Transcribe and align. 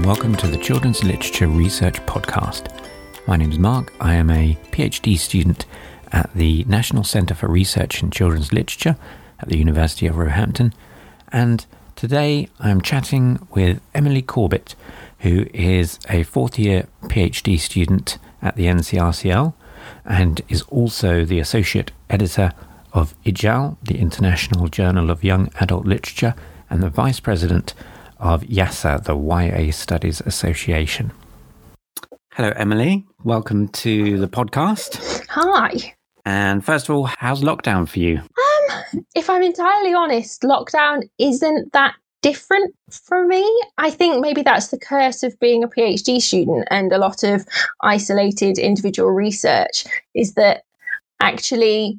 and 0.00 0.06
welcome 0.06 0.34
to 0.34 0.46
the 0.46 0.56
Children's 0.56 1.04
Literature 1.04 1.46
Research 1.46 1.96
Podcast. 2.06 2.74
My 3.26 3.36
name 3.36 3.52
is 3.52 3.58
Mark. 3.58 3.92
I 4.00 4.14
am 4.14 4.30
a 4.30 4.56
PhD 4.72 5.18
student 5.18 5.66
at 6.10 6.32
the 6.34 6.64
National 6.64 7.04
Centre 7.04 7.34
for 7.34 7.48
Research 7.48 8.02
in 8.02 8.10
Children's 8.10 8.50
Literature 8.50 8.96
at 9.40 9.50
the 9.50 9.58
University 9.58 10.06
of 10.06 10.16
Roehampton, 10.16 10.72
and 11.30 11.66
today 11.96 12.48
I'm 12.58 12.80
chatting 12.80 13.46
with 13.50 13.82
Emily 13.94 14.22
Corbett, 14.22 14.74
who 15.18 15.44
is 15.52 15.98
a 16.08 16.22
fourth 16.22 16.58
year 16.58 16.86
PhD 17.02 17.60
student 17.60 18.16
at 18.40 18.56
the 18.56 18.64
NCRCL 18.64 19.52
and 20.06 20.40
is 20.48 20.62
also 20.62 21.26
the 21.26 21.40
associate 21.40 21.92
editor 22.08 22.52
of 22.94 23.14
IJYAL, 23.26 23.76
the 23.82 23.98
International 23.98 24.68
Journal 24.68 25.10
of 25.10 25.22
Young 25.22 25.50
Adult 25.60 25.84
Literature, 25.84 26.34
and 26.70 26.82
the 26.82 26.88
vice 26.88 27.20
president 27.20 27.74
of 28.20 28.42
YASA, 28.42 29.04
the 29.04 29.16
YA 29.16 29.72
Studies 29.72 30.20
Association. 30.20 31.12
Hello, 32.32 32.52
Emily. 32.56 33.04
Welcome 33.24 33.68
to 33.68 34.18
the 34.18 34.28
podcast. 34.28 35.26
Hi. 35.30 35.94
And 36.24 36.64
first 36.64 36.88
of 36.88 36.94
all, 36.94 37.04
how's 37.06 37.42
lockdown 37.42 37.88
for 37.88 37.98
you? 37.98 38.18
Um, 38.18 39.04
if 39.14 39.28
I'm 39.28 39.42
entirely 39.42 39.94
honest, 39.94 40.42
lockdown 40.42 41.08
isn't 41.18 41.72
that 41.72 41.94
different 42.22 42.74
for 42.90 43.26
me. 43.26 43.42
I 43.78 43.90
think 43.90 44.20
maybe 44.20 44.42
that's 44.42 44.68
the 44.68 44.78
curse 44.78 45.22
of 45.22 45.38
being 45.40 45.64
a 45.64 45.68
PhD 45.68 46.20
student 46.20 46.68
and 46.70 46.92
a 46.92 46.98
lot 46.98 47.22
of 47.22 47.46
isolated 47.82 48.58
individual 48.58 49.10
research 49.10 49.84
is 50.14 50.34
that 50.34 50.64
actually 51.20 51.98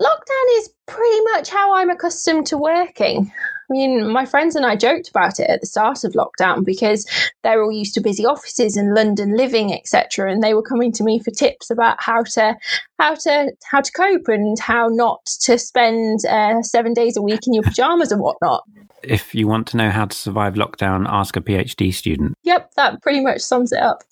lockdown 0.00 0.58
is 0.58 0.70
pretty 0.86 1.20
much 1.32 1.50
how 1.50 1.74
I'm 1.74 1.90
accustomed 1.90 2.46
to 2.46 2.56
working. 2.56 3.32
I 3.72 3.74
mean, 3.74 4.12
my 4.12 4.26
friends 4.26 4.54
and 4.54 4.66
I 4.66 4.76
joked 4.76 5.08
about 5.08 5.40
it 5.40 5.48
at 5.48 5.62
the 5.62 5.66
start 5.66 6.04
of 6.04 6.12
lockdown 6.12 6.62
because 6.62 7.06
they're 7.42 7.62
all 7.62 7.72
used 7.72 7.94
to 7.94 8.02
busy 8.02 8.26
offices 8.26 8.76
and 8.76 8.94
London 8.94 9.34
living, 9.34 9.72
etc. 9.72 10.30
And 10.30 10.42
they 10.42 10.52
were 10.52 10.62
coming 10.62 10.92
to 10.92 11.02
me 11.02 11.18
for 11.18 11.30
tips 11.30 11.70
about 11.70 11.96
how 11.98 12.22
to 12.34 12.54
how 12.98 13.14
to 13.14 13.50
how 13.64 13.80
to 13.80 13.92
cope 13.92 14.28
and 14.28 14.58
how 14.58 14.88
not 14.88 15.24
to 15.44 15.56
spend 15.56 16.26
uh, 16.26 16.60
seven 16.60 16.92
days 16.92 17.16
a 17.16 17.22
week 17.22 17.46
in 17.46 17.54
your 17.54 17.62
pajamas 17.62 18.12
and 18.12 18.20
whatnot. 18.20 18.62
If 19.02 19.34
you 19.34 19.48
want 19.48 19.68
to 19.68 19.78
know 19.78 19.88
how 19.88 20.04
to 20.04 20.14
survive 20.14 20.52
lockdown, 20.52 21.06
ask 21.08 21.34
a 21.36 21.40
PhD 21.40 21.94
student. 21.94 22.34
Yep, 22.42 22.72
that 22.76 23.00
pretty 23.00 23.20
much 23.20 23.40
sums 23.40 23.72
it 23.72 23.80
up. 23.80 24.04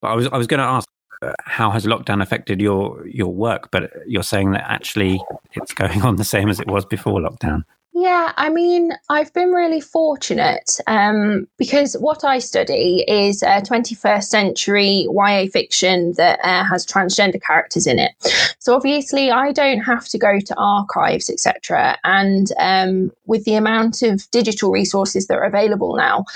But 0.00 0.12
I 0.12 0.14
was 0.14 0.28
I 0.28 0.38
was 0.38 0.46
going 0.46 0.60
to 0.60 0.66
ask 0.66 0.88
uh, 1.20 1.32
how 1.40 1.70
has 1.70 1.84
lockdown 1.84 2.22
affected 2.22 2.60
your 2.60 3.04
your 3.08 3.34
work? 3.34 3.72
But 3.72 3.90
you're 4.06 4.22
saying 4.22 4.52
that 4.52 4.70
actually 4.70 5.20
it's 5.54 5.74
going 5.74 6.02
on 6.04 6.14
the 6.14 6.24
same 6.24 6.48
as 6.48 6.60
it 6.60 6.68
was 6.68 6.84
before 6.84 7.18
lockdown. 7.18 7.64
Yeah, 7.92 8.32
I 8.36 8.50
mean, 8.50 8.92
I've 9.08 9.32
been 9.32 9.50
really 9.50 9.80
fortunate 9.80 10.78
um, 10.86 11.48
because 11.58 11.94
what 11.94 12.22
I 12.22 12.38
study 12.38 13.04
is 13.08 13.42
a 13.42 13.62
21st 13.62 14.24
century 14.24 15.08
YA 15.10 15.46
fiction 15.52 16.12
that 16.16 16.38
uh, 16.44 16.62
has 16.64 16.86
transgender 16.86 17.42
characters 17.42 17.88
in 17.88 17.98
it. 17.98 18.12
So 18.60 18.76
obviously, 18.76 19.32
I 19.32 19.50
don't 19.50 19.80
have 19.80 20.06
to 20.08 20.18
go 20.18 20.38
to 20.38 20.54
archives, 20.56 21.28
etc. 21.28 21.98
And 22.04 22.46
um, 22.60 23.10
with 23.26 23.44
the 23.44 23.56
amount 23.56 24.02
of 24.02 24.30
digital 24.30 24.70
resources 24.70 25.26
that 25.26 25.38
are 25.38 25.44
available 25.44 25.96
now, 25.96 26.26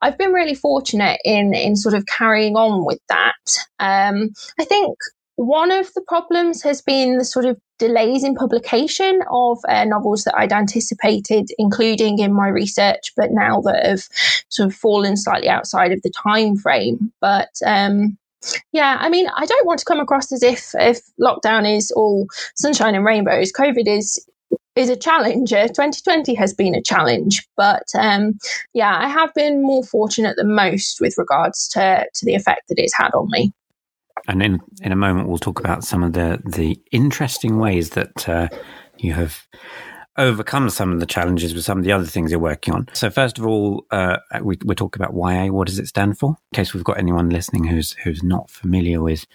I've 0.00 0.16
been 0.16 0.32
really 0.32 0.54
fortunate 0.54 1.20
in 1.26 1.52
in 1.52 1.76
sort 1.76 1.94
of 1.94 2.06
carrying 2.06 2.56
on 2.56 2.86
with 2.86 3.00
that. 3.08 3.58
Um, 3.78 4.30
I 4.58 4.64
think 4.64 4.96
one 5.42 5.72
of 5.72 5.92
the 5.94 6.00
problems 6.02 6.62
has 6.62 6.80
been 6.80 7.18
the 7.18 7.24
sort 7.24 7.44
of 7.44 7.58
delays 7.78 8.22
in 8.22 8.34
publication 8.36 9.20
of 9.30 9.58
uh, 9.68 9.84
novels 9.84 10.22
that 10.22 10.36
I'd 10.36 10.52
anticipated, 10.52 11.48
including 11.58 12.20
in 12.20 12.32
my 12.32 12.46
research, 12.46 13.12
but 13.16 13.32
now 13.32 13.60
that 13.62 13.84
have 13.84 14.08
sort 14.50 14.68
of 14.68 14.74
fallen 14.74 15.16
slightly 15.16 15.48
outside 15.48 15.90
of 15.90 16.00
the 16.02 16.12
time 16.22 16.56
frame. 16.56 17.12
But 17.20 17.50
um, 17.66 18.16
yeah, 18.70 18.98
I 19.00 19.08
mean, 19.08 19.26
I 19.34 19.44
don't 19.44 19.66
want 19.66 19.80
to 19.80 19.84
come 19.84 19.98
across 19.98 20.30
as 20.30 20.44
if 20.44 20.70
if 20.74 21.00
lockdown 21.20 21.76
is 21.76 21.90
all 21.90 22.28
sunshine 22.54 22.94
and 22.94 23.04
rainbows. 23.04 23.52
COVID 23.52 23.88
is 23.88 24.24
is 24.76 24.88
a 24.88 24.96
challenge. 24.96 25.50
2020 25.50 26.34
has 26.34 26.54
been 26.54 26.76
a 26.76 26.82
challenge, 26.82 27.44
but 27.56 27.86
um, 27.98 28.38
yeah, 28.74 28.96
I 28.96 29.08
have 29.08 29.34
been 29.34 29.60
more 29.60 29.82
fortunate 29.82 30.36
than 30.36 30.54
most 30.54 31.00
with 31.00 31.18
regards 31.18 31.66
to 31.70 32.06
to 32.14 32.24
the 32.24 32.36
effect 32.36 32.68
that 32.68 32.78
it's 32.78 32.96
had 32.96 33.12
on 33.12 33.28
me 33.30 33.52
and 34.28 34.42
in 34.42 34.60
in 34.82 34.92
a 34.92 34.96
moment 34.96 35.28
we'll 35.28 35.38
talk 35.38 35.60
about 35.60 35.84
some 35.84 36.02
of 36.02 36.12
the 36.12 36.40
the 36.44 36.80
interesting 36.90 37.58
ways 37.58 37.90
that 37.90 38.28
uh, 38.28 38.48
you 38.98 39.12
have 39.12 39.46
overcome 40.18 40.68
some 40.68 40.92
of 40.92 41.00
the 41.00 41.06
challenges 41.06 41.54
with 41.54 41.64
some 41.64 41.78
of 41.78 41.84
the 41.84 41.92
other 41.92 42.04
things 42.04 42.30
you're 42.30 42.40
working 42.40 42.74
on. 42.74 42.86
So 42.92 43.10
first 43.10 43.38
of 43.38 43.46
all, 43.46 43.86
uh, 43.90 44.18
we 44.42 44.58
we 44.64 44.74
talk 44.74 44.96
about 44.96 45.14
YA. 45.14 45.46
What 45.46 45.66
does 45.66 45.78
it 45.78 45.88
stand 45.88 46.18
for? 46.18 46.36
In 46.52 46.56
case 46.56 46.74
we've 46.74 46.84
got 46.84 46.98
anyone 46.98 47.30
listening 47.30 47.64
who's 47.64 47.92
who's 48.04 48.22
not 48.22 48.50
familiar 48.50 49.00
with 49.00 49.26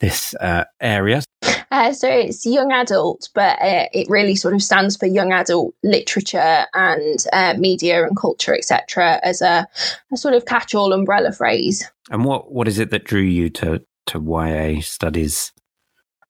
this 0.00 0.34
uh, 0.34 0.64
area. 0.80 1.22
Uh, 1.70 1.92
so 1.92 2.06
it's 2.06 2.44
young 2.44 2.70
adult, 2.70 3.30
but 3.34 3.58
uh, 3.62 3.86
it 3.94 4.06
really 4.10 4.34
sort 4.34 4.52
of 4.52 4.62
stands 4.62 4.94
for 4.94 5.06
young 5.06 5.32
adult 5.32 5.74
literature 5.82 6.66
and 6.74 7.24
uh, 7.32 7.54
media 7.56 8.04
and 8.04 8.14
culture, 8.14 8.54
etc., 8.54 9.18
as 9.22 9.40
a, 9.40 9.66
a, 10.12 10.16
sort 10.18 10.34
of 10.34 10.44
catch-all 10.44 10.92
umbrella 10.92 11.32
phrase. 11.32 11.90
And 12.10 12.26
what 12.26 12.52
what 12.52 12.68
is 12.68 12.78
it 12.78 12.90
that 12.90 13.04
drew 13.04 13.22
you 13.22 13.48
to 13.50 13.80
to 14.06 14.20
YA 14.20 14.80
studies? 14.80 15.52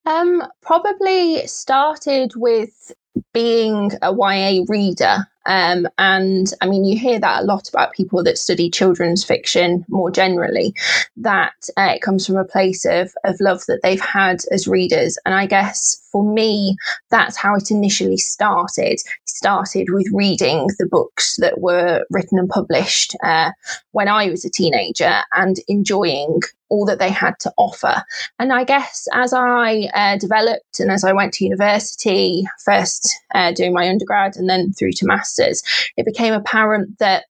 Um, 0.05 0.43
probably 0.61 1.47
started 1.47 2.33
with 2.35 2.93
being 3.33 3.91
a 4.01 4.13
YA 4.13 4.63
reader. 4.67 5.27
Um, 5.45 5.87
and 5.97 6.51
I 6.61 6.67
mean, 6.67 6.85
you 6.85 6.97
hear 6.97 7.19
that 7.19 7.43
a 7.43 7.45
lot 7.45 7.67
about 7.67 7.93
people 7.93 8.23
that 8.23 8.37
study 8.37 8.69
children's 8.69 9.25
fiction 9.25 9.85
more 9.89 10.09
generally, 10.09 10.73
that 11.17 11.53
uh, 11.77 11.91
it 11.95 12.01
comes 12.01 12.25
from 12.25 12.37
a 12.37 12.45
place 12.45 12.85
of, 12.85 13.13
of 13.25 13.35
love 13.41 13.65
that 13.67 13.81
they've 13.83 13.99
had 13.99 14.39
as 14.51 14.67
readers. 14.67 15.17
And 15.25 15.35
I 15.35 15.45
guess 15.45 16.01
for 16.11 16.23
me, 16.23 16.77
that's 17.09 17.35
how 17.35 17.55
it 17.55 17.71
initially 17.71 18.17
started. 18.17 18.93
It 18.93 19.01
started 19.25 19.87
with 19.89 20.07
reading 20.13 20.67
the 20.79 20.87
books 20.87 21.35
that 21.37 21.59
were 21.59 22.05
written 22.09 22.39
and 22.39 22.49
published 22.49 23.15
uh, 23.23 23.51
when 23.91 24.07
I 24.07 24.29
was 24.29 24.45
a 24.45 24.49
teenager 24.49 25.23
and 25.33 25.57
enjoying 25.67 26.39
all 26.73 26.85
that 26.85 26.97
they 26.97 27.11
had 27.11 27.35
to 27.39 27.53
offer. 27.57 28.03
And 28.39 28.51
I 28.51 28.63
guess 28.63 29.07
as 29.13 29.31
I 29.31 29.89
uh, 29.93 30.17
developed 30.17 30.79
and 30.79 30.89
as 30.89 31.03
I 31.03 31.13
went 31.13 31.31
to 31.33 31.43
university, 31.43 32.45
first 32.65 33.13
uh, 33.35 33.51
doing 33.51 33.73
my 33.73 33.87
undergrad 33.87 34.35
and 34.35 34.49
then 34.49 34.73
through 34.73 34.93
to 34.93 35.05
masters, 35.05 35.61
it 35.97 36.05
became 36.05 36.33
apparent 36.33 36.97
that 36.97 37.25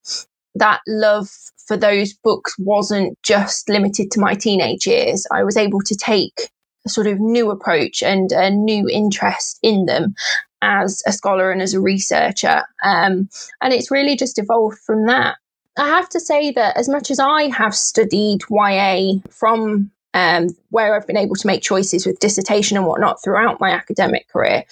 that 0.56 0.80
love 0.88 1.30
for 1.68 1.76
those 1.76 2.14
books 2.14 2.56
wasn't 2.58 3.22
just 3.22 3.68
limited 3.68 4.12
to 4.12 4.22
my 4.22 4.34
teenage 4.34 4.88
years. 4.88 5.28
I 5.30 5.44
was 5.44 5.58
able 5.58 5.82
to 5.82 5.96
take 5.96 6.50
a 6.86 6.90
sort 6.90 7.08
of 7.08 7.20
new 7.20 7.52
approach 7.52 8.02
and 8.02 8.32
a 8.32 8.50
new 8.50 8.88
interest 8.90 9.60
in 9.62 9.88
them 9.88 10.16
as 10.62 11.04
a 11.06 11.12
scholar 11.12 11.52
and 11.52 11.62
as 11.62 11.74
a 11.74 11.82
researcher. 11.82 12.64
Um, 12.86 13.30
and 13.62 13.74
it's 13.74 13.92
really 13.92 14.16
just 14.16 14.40
evolved 14.40 14.80
from 14.86 15.06
that. 15.08 15.36
I 15.78 15.88
have 15.88 16.10
to 16.10 16.20
say 16.20 16.52
that 16.52 16.78
as 16.78 16.88
much 16.88 17.10
as 17.10 17.20
I 17.20 17.50
have 17.50 17.76
studied 17.76 18.42
YA 18.50 19.20
from 19.30 19.92
um, 20.14 20.50
where 20.70 20.96
I've 20.96 21.08
been 21.08 21.18
able 21.18 21.36
to 21.36 21.48
make 21.48 21.64
choices 21.64 22.06
with 22.06 22.20
dissertation 22.20 22.78
and 22.78 22.86
whatnot 22.86 23.24
throughout 23.24 23.60
my 23.60 23.72
academic 23.72 24.28
career, 24.30 24.64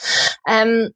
um, 0.48 0.90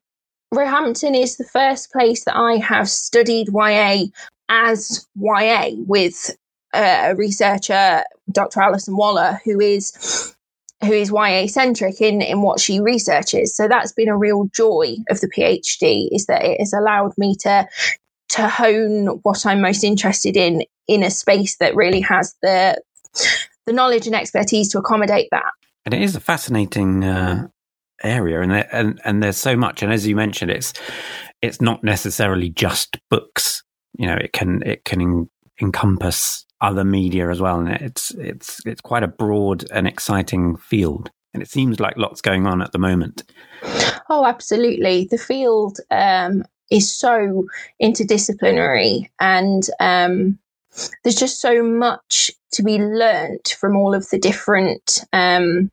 Roehampton 0.54 1.16
is 1.16 1.38
the 1.38 1.44
first 1.44 1.92
place 1.92 2.24
that 2.26 2.36
I 2.36 2.58
have 2.58 2.90
studied 2.90 3.48
YA 3.52 4.06
as 4.50 5.08
YA 5.16 5.70
with 5.88 6.36
uh, 6.74 7.10
a 7.12 7.16
researcher, 7.16 8.04
Dr. 8.32 8.62
Alison 8.62 8.96
Waller, 8.96 9.40
who 9.44 9.60
is 9.60 10.36
who 10.84 10.92
is 10.92 11.10
YA 11.10 11.48
centric 11.48 12.00
in, 12.02 12.22
in 12.22 12.42
what 12.42 12.60
she 12.60 12.80
researches. 12.80 13.56
So 13.56 13.68
that's 13.68 13.94
been 13.94 14.10
a 14.10 14.18
real 14.18 14.50
joy 14.54 14.98
of 15.10 15.20
the 15.22 15.30
PhD 15.30 16.10
is 16.12 16.26
that 16.28 16.44
it 16.44 16.60
has 16.60 16.74
allowed 16.74 17.14
me 17.18 17.36
to 17.40 17.68
to 18.30 18.48
hone 18.48 19.08
what 19.24 19.46
I'm 19.46 19.62
most 19.62 19.84
interested 19.84 20.36
in 20.36 20.64
in 20.88 21.04
a 21.04 21.10
space 21.10 21.58
that 21.58 21.76
really 21.76 22.02
has 22.02 22.36
the 22.42 22.82
the 23.66 23.74
knowledge 23.74 24.08
and 24.08 24.16
expertise 24.16 24.70
to 24.72 24.80
accommodate 24.80 25.30
that. 25.32 25.52
And 25.86 25.94
it 25.94 26.02
is 26.02 26.16
a 26.16 26.20
fascinating 26.20 27.04
uh, 27.04 27.48
area, 28.04 28.42
and 28.42 28.52
there, 28.52 28.70
and 28.72 29.00
and 29.06 29.22
there's 29.22 29.38
so 29.38 29.56
much. 29.56 29.84
And 29.84 29.92
as 29.92 30.06
you 30.08 30.16
mentioned, 30.16 30.52
it's 30.52 30.74
it's 31.42 31.62
not 31.62 31.84
necessarily 31.84 32.50
just 32.50 32.98
books. 33.10 33.64
You 33.98 34.08
know, 34.08 34.16
it 34.16 34.34
can 34.34 34.62
it 34.64 34.86
can 34.86 35.02
en- 35.02 35.30
encompass 35.62 36.46
other 36.62 36.84
media 36.84 37.30
as 37.30 37.40
well. 37.40 37.60
And 37.60 37.70
it's 37.70 38.12
it's 38.12 38.60
it's 38.66 38.82
quite 38.82 39.04
a 39.04 39.08
broad 39.08 39.66
and 39.72 39.88
exciting 39.88 40.58
field. 40.58 41.12
And 41.34 41.44
it 41.44 41.50
seems 41.50 41.82
like 41.82 41.98
lots 41.98 42.22
going 42.22 42.48
on 42.48 42.62
at 42.62 42.72
the 42.72 42.80
moment. 42.80 43.24
Oh, 44.10 44.26
absolutely. 44.26 45.08
The 45.12 45.18
field 45.18 45.80
um, 45.92 46.44
is 46.72 46.92
so 46.92 47.46
interdisciplinary 47.82 49.10
and 49.20 49.70
um, 49.80 50.40
there's 51.04 51.16
just 51.16 51.42
so 51.42 51.64
much 51.64 52.32
to 52.52 52.64
be 52.64 52.78
learnt 52.78 53.56
from 53.60 53.76
all 53.76 53.94
of 53.94 54.10
the 54.10 54.18
different 54.18 55.00
um, 55.14 55.70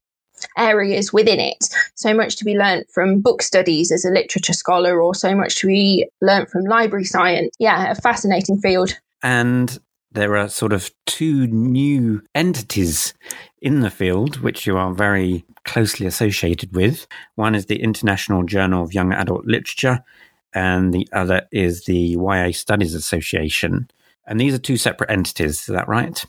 areas 0.56 1.12
within 1.12 1.41
it. 1.41 1.69
So 1.94 2.15
much 2.15 2.37
to 2.37 2.44
be 2.44 2.56
learnt 2.56 2.91
from 2.91 3.21
book 3.21 3.43
studies 3.43 3.93
as 3.93 4.05
a 4.05 4.11
literature 4.11 4.53
scholar, 4.53 5.00
or 5.00 5.15
so 5.15 5.35
much 5.35 5.56
to 5.61 5.67
be 5.67 6.06
learnt 6.21 6.50
from 6.50 6.65
library 6.65 7.05
science. 7.05 7.55
Yeah, 7.59 7.91
a 7.91 7.95
fascinating 7.95 8.61
field. 8.61 8.99
And 9.23 9.79
there 10.11 10.37
are 10.37 10.49
sort 10.49 10.73
of 10.73 10.91
two 11.06 11.47
new 11.47 12.23
entities 12.35 13.15
in 13.61 13.81
the 13.81 13.91
field, 13.91 14.41
which 14.41 14.67
you 14.67 14.77
are 14.77 14.93
very 14.93 15.45
closely 15.65 16.06
associated 16.06 16.75
with. 16.75 17.06
One 17.37 17.55
is 17.55 17.67
the 17.67 17.81
International 17.81 18.43
Journal 18.43 18.83
of 18.83 18.93
Young 18.93 19.12
Adult 19.12 19.47
Literature, 19.47 20.05
and 20.54 20.93
the 20.93 21.08
other 21.12 21.46
is 21.52 21.84
the 21.84 22.16
YA 22.19 22.50
Studies 22.52 22.94
Association. 22.94 23.90
And 24.26 24.40
these 24.40 24.54
are 24.54 24.58
two 24.58 24.76
separate 24.76 25.10
entities, 25.10 25.60
is 25.60 25.66
that 25.66 25.88
right? 25.88 26.25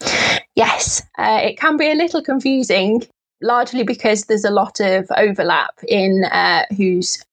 Yes, 0.55 1.01
uh, 1.17 1.39
it 1.43 1.59
can 1.59 1.77
be 1.77 1.91
a 1.91 1.95
little 1.95 2.23
confusing, 2.23 3.03
largely 3.41 3.83
because 3.83 4.25
there's 4.25 4.45
a 4.45 4.51
lot 4.51 4.79
of 4.79 5.07
overlap 5.17 5.73
in 5.87 6.23
uh, 6.25 6.65
who's 6.75 7.23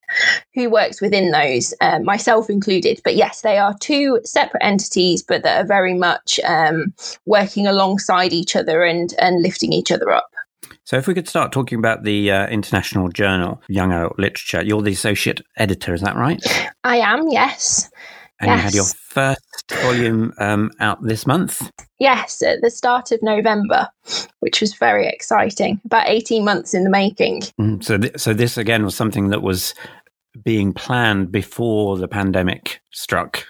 who 0.54 0.68
works 0.68 1.00
within 1.00 1.30
those, 1.30 1.72
uh, 1.80 2.00
myself 2.00 2.50
included. 2.50 3.00
But 3.04 3.14
yes, 3.14 3.42
they 3.42 3.58
are 3.58 3.76
two 3.78 4.20
separate 4.24 4.64
entities, 4.64 5.22
but 5.22 5.42
that 5.44 5.64
are 5.64 5.66
very 5.66 5.94
much 5.94 6.40
um, 6.44 6.92
working 7.26 7.66
alongside 7.66 8.32
each 8.32 8.56
other 8.56 8.82
and 8.82 9.14
and 9.18 9.42
lifting 9.42 9.72
each 9.72 9.92
other 9.92 10.10
up. 10.10 10.30
So, 10.90 10.96
if 10.96 11.06
we 11.06 11.14
could 11.14 11.28
start 11.28 11.52
talking 11.52 11.78
about 11.78 12.02
the 12.02 12.32
uh, 12.32 12.48
International 12.48 13.10
Journal 13.10 13.62
Young 13.68 13.92
Adult 13.92 14.18
Literature, 14.18 14.64
you're 14.64 14.82
the 14.82 14.90
associate 14.90 15.40
editor, 15.56 15.94
is 15.94 16.00
that 16.00 16.16
right? 16.16 16.42
I 16.82 16.96
am, 16.96 17.28
yes. 17.28 17.88
And 18.40 18.48
yes. 18.48 18.56
you 18.56 18.62
had 18.64 18.74
your 18.74 18.86
first 18.86 19.70
volume 19.82 20.32
um, 20.38 20.72
out 20.80 21.00
this 21.00 21.28
month? 21.28 21.70
Yes, 22.00 22.42
at 22.42 22.60
the 22.62 22.70
start 22.70 23.12
of 23.12 23.22
November, 23.22 23.88
which 24.40 24.60
was 24.60 24.74
very 24.74 25.06
exciting. 25.06 25.80
About 25.84 26.08
18 26.08 26.44
months 26.44 26.74
in 26.74 26.82
the 26.82 26.90
making. 26.90 27.42
Mm, 27.60 27.84
so, 27.84 27.96
th- 27.96 28.18
so 28.18 28.34
this 28.34 28.58
again 28.58 28.84
was 28.84 28.96
something 28.96 29.28
that 29.28 29.42
was 29.42 29.76
being 30.42 30.72
planned 30.72 31.30
before 31.30 31.98
the 31.98 32.08
pandemic 32.08 32.80
struck. 32.90 33.44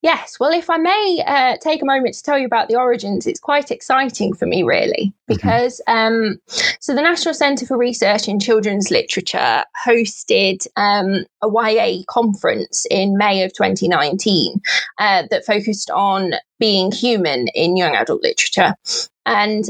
Yes, 0.00 0.38
well, 0.38 0.52
if 0.52 0.70
I 0.70 0.76
may 0.76 1.24
uh, 1.26 1.56
take 1.60 1.82
a 1.82 1.84
moment 1.84 2.14
to 2.14 2.22
tell 2.22 2.38
you 2.38 2.46
about 2.46 2.68
the 2.68 2.76
origins, 2.76 3.26
it's 3.26 3.40
quite 3.40 3.72
exciting 3.72 4.32
for 4.32 4.46
me, 4.46 4.62
really, 4.62 5.12
mm-hmm. 5.12 5.34
because 5.34 5.82
mm-hmm. 5.88 6.30
um, 6.30 6.38
so 6.78 6.94
the 6.94 7.02
National 7.02 7.34
Centre 7.34 7.66
for 7.66 7.76
Research 7.76 8.28
in 8.28 8.38
Children's 8.38 8.92
Literature 8.92 9.64
hosted 9.84 10.66
um, 10.76 11.24
a 11.42 11.48
YA 11.48 12.02
conference 12.08 12.86
in 12.92 13.16
May 13.18 13.42
of 13.42 13.52
2019 13.54 14.60
uh, 14.98 15.24
that 15.30 15.44
focused 15.44 15.90
on 15.90 16.34
being 16.60 16.92
human 16.92 17.48
in 17.48 17.76
young 17.76 17.96
adult 17.96 18.22
literature. 18.22 18.74
And 19.26 19.64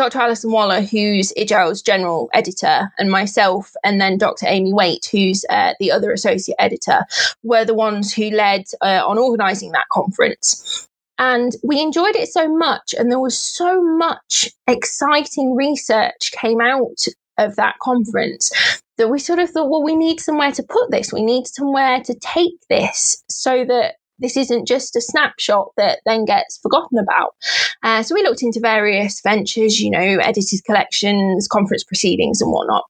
Dr. 0.00 0.18
Alison 0.18 0.50
Waller, 0.50 0.80
who's 0.80 1.30
IJYAL's 1.36 1.82
general 1.82 2.30
editor, 2.32 2.90
and 2.98 3.10
myself, 3.10 3.74
and 3.84 4.00
then 4.00 4.16
Dr. 4.16 4.46
Amy 4.48 4.72
Waite, 4.72 5.06
who's 5.12 5.44
uh, 5.50 5.74
the 5.78 5.92
other 5.92 6.10
associate 6.10 6.56
editor, 6.58 7.04
were 7.42 7.66
the 7.66 7.74
ones 7.74 8.10
who 8.10 8.30
led 8.30 8.64
uh, 8.80 9.02
on 9.06 9.18
organising 9.18 9.72
that 9.72 9.84
conference. 9.92 10.88
And 11.18 11.52
we 11.62 11.82
enjoyed 11.82 12.16
it 12.16 12.30
so 12.30 12.48
much, 12.48 12.94
and 12.98 13.10
there 13.10 13.20
was 13.20 13.38
so 13.38 13.82
much 13.82 14.48
exciting 14.66 15.54
research 15.54 16.32
came 16.32 16.62
out 16.62 17.04
of 17.36 17.56
that 17.56 17.78
conference 17.82 18.50
that 18.96 19.10
we 19.10 19.18
sort 19.18 19.38
of 19.38 19.50
thought, 19.50 19.68
well, 19.68 19.84
we 19.84 19.94
need 19.94 20.18
somewhere 20.18 20.52
to 20.52 20.62
put 20.62 20.90
this. 20.90 21.12
We 21.12 21.22
need 21.22 21.46
somewhere 21.46 22.02
to 22.04 22.14
take 22.14 22.58
this 22.70 23.22
so 23.28 23.66
that 23.66 23.96
this 24.18 24.36
isn't 24.36 24.68
just 24.68 24.96
a 24.96 25.00
snapshot 25.00 25.72
that 25.76 26.00
then 26.06 26.24
gets 26.24 26.58
forgotten 26.58 26.98
about. 26.98 27.34
Uh, 27.82 28.02
so 28.02 28.14
we 28.14 28.22
looked 28.22 28.42
into 28.42 28.60
various 28.60 29.20
ventures, 29.22 29.80
you 29.80 29.90
know, 29.90 29.98
edited 29.98 30.64
collections, 30.64 31.48
conference 31.48 31.84
proceedings, 31.84 32.40
and 32.40 32.52
whatnot. 32.52 32.84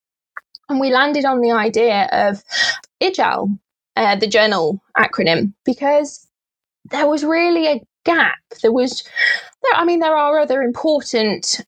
And 0.69 0.81
we 0.81 0.91
landed 0.91 1.25
on 1.25 1.41
the 1.41 1.53
idea 1.53 2.09
of 2.13 2.43
IJYAL, 3.03 3.59
uh, 3.97 4.17
the 4.17 4.27
journal 4.27 4.81
acronym, 4.97 5.53
because 5.65 6.27
there 6.91 7.09
was 7.09 7.25
really 7.25 7.67
a 7.67 7.81
gap. 8.05 8.39
There 8.63 8.73
was, 8.73 9.03
there, 9.63 9.73
I 9.75 9.85
mean, 9.85 10.01
there 10.01 10.17
are 10.17 10.39
other 10.39 10.63
important 10.63 11.61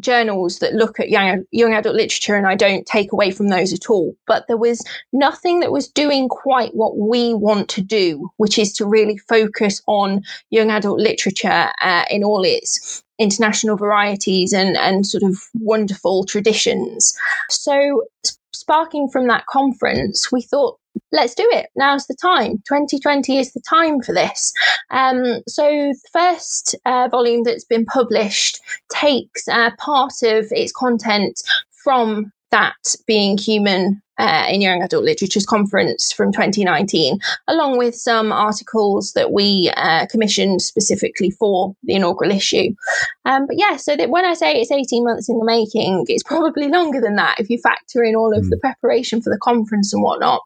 journals 0.00 0.58
that 0.58 0.74
look 0.74 1.00
at 1.00 1.10
young 1.10 1.44
young 1.50 1.72
adult 1.72 1.96
literature 1.96 2.36
and 2.36 2.46
I 2.46 2.54
don't 2.54 2.86
take 2.86 3.12
away 3.12 3.30
from 3.30 3.48
those 3.48 3.72
at 3.72 3.90
all. 3.90 4.14
But 4.26 4.46
there 4.46 4.56
was 4.56 4.84
nothing 5.12 5.60
that 5.60 5.72
was 5.72 5.88
doing 5.88 6.28
quite 6.28 6.74
what 6.74 6.96
we 6.96 7.34
want 7.34 7.68
to 7.70 7.82
do 7.82 8.30
which 8.36 8.58
is 8.58 8.72
to 8.74 8.86
really 8.86 9.18
focus 9.18 9.82
on 9.86 10.22
young 10.50 10.70
adult 10.70 11.00
literature 11.00 11.70
uh, 11.82 12.04
in 12.10 12.24
all 12.24 12.44
its 12.44 13.02
international 13.18 13.76
varieties 13.76 14.52
and 14.52 14.76
and 14.76 15.06
sort 15.06 15.22
of 15.22 15.38
wonderful 15.54 16.24
traditions. 16.24 17.16
So 17.50 18.04
sparking 18.52 19.08
from 19.08 19.26
that 19.26 19.46
conference 19.46 20.30
we 20.32 20.42
thought 20.42 20.78
let's 21.12 21.34
do 21.34 21.48
it. 21.52 21.68
Now's 21.76 22.06
the 22.06 22.16
time. 22.20 22.62
2020 22.68 23.38
is 23.38 23.52
the 23.52 23.62
time 23.68 24.02
for 24.02 24.12
this. 24.12 24.52
Um, 24.90 25.42
so, 25.46 25.62
the 25.62 26.08
first 26.12 26.74
uh, 26.84 27.08
volume 27.10 27.44
that's 27.44 27.64
been 27.64 27.84
published 27.86 28.60
takes 28.90 29.46
uh, 29.48 29.70
part 29.78 30.14
of 30.22 30.46
its 30.50 30.72
content 30.72 31.40
from 31.84 32.32
that 32.50 32.76
being 33.06 33.38
human 33.38 34.02
uh, 34.18 34.46
in 34.48 34.60
Young 34.60 34.82
Adult 34.82 35.04
Literature's 35.04 35.46
conference 35.46 36.12
from 36.12 36.32
2019, 36.32 37.18
along 37.46 37.78
with 37.78 37.94
some 37.94 38.32
articles 38.32 39.12
that 39.12 39.32
we 39.32 39.70
uh, 39.76 40.06
commissioned 40.06 40.60
specifically 40.62 41.30
for 41.30 41.74
the 41.84 41.94
inaugural 41.94 42.30
issue. 42.30 42.74
Um, 43.24 43.46
but 43.46 43.56
yeah, 43.58 43.76
so 43.76 43.96
that 43.96 44.10
when 44.10 44.24
I 44.24 44.34
say 44.34 44.52
it's 44.52 44.72
18 44.72 45.04
months 45.04 45.28
in 45.28 45.38
the 45.38 45.44
making, 45.44 46.04
it's 46.08 46.22
probably 46.22 46.68
longer 46.68 47.00
than 47.00 47.16
that 47.16 47.38
if 47.38 47.48
you 47.48 47.58
factor 47.58 48.02
in 48.02 48.16
all 48.16 48.36
of 48.36 48.44
mm. 48.44 48.50
the 48.50 48.58
preparation 48.58 49.22
for 49.22 49.30
the 49.30 49.38
conference 49.38 49.92
and 49.92 50.02
whatnot. 50.02 50.42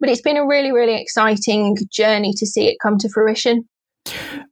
But 0.00 0.08
it's 0.08 0.22
been 0.22 0.36
a 0.36 0.46
really, 0.46 0.72
really 0.72 1.00
exciting 1.00 1.76
journey 1.90 2.32
to 2.36 2.46
see 2.46 2.66
it 2.66 2.78
come 2.82 2.98
to 2.98 3.08
fruition. 3.08 3.68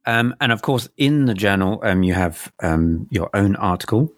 Um, 0.05 0.35
and 0.41 0.51
of 0.51 0.61
course, 0.63 0.89
in 0.97 1.25
the 1.25 1.33
journal, 1.33 1.79
um, 1.83 2.03
you 2.03 2.13
have 2.13 2.51
um, 2.61 3.07
your 3.11 3.29
own 3.33 3.55
article 3.55 4.11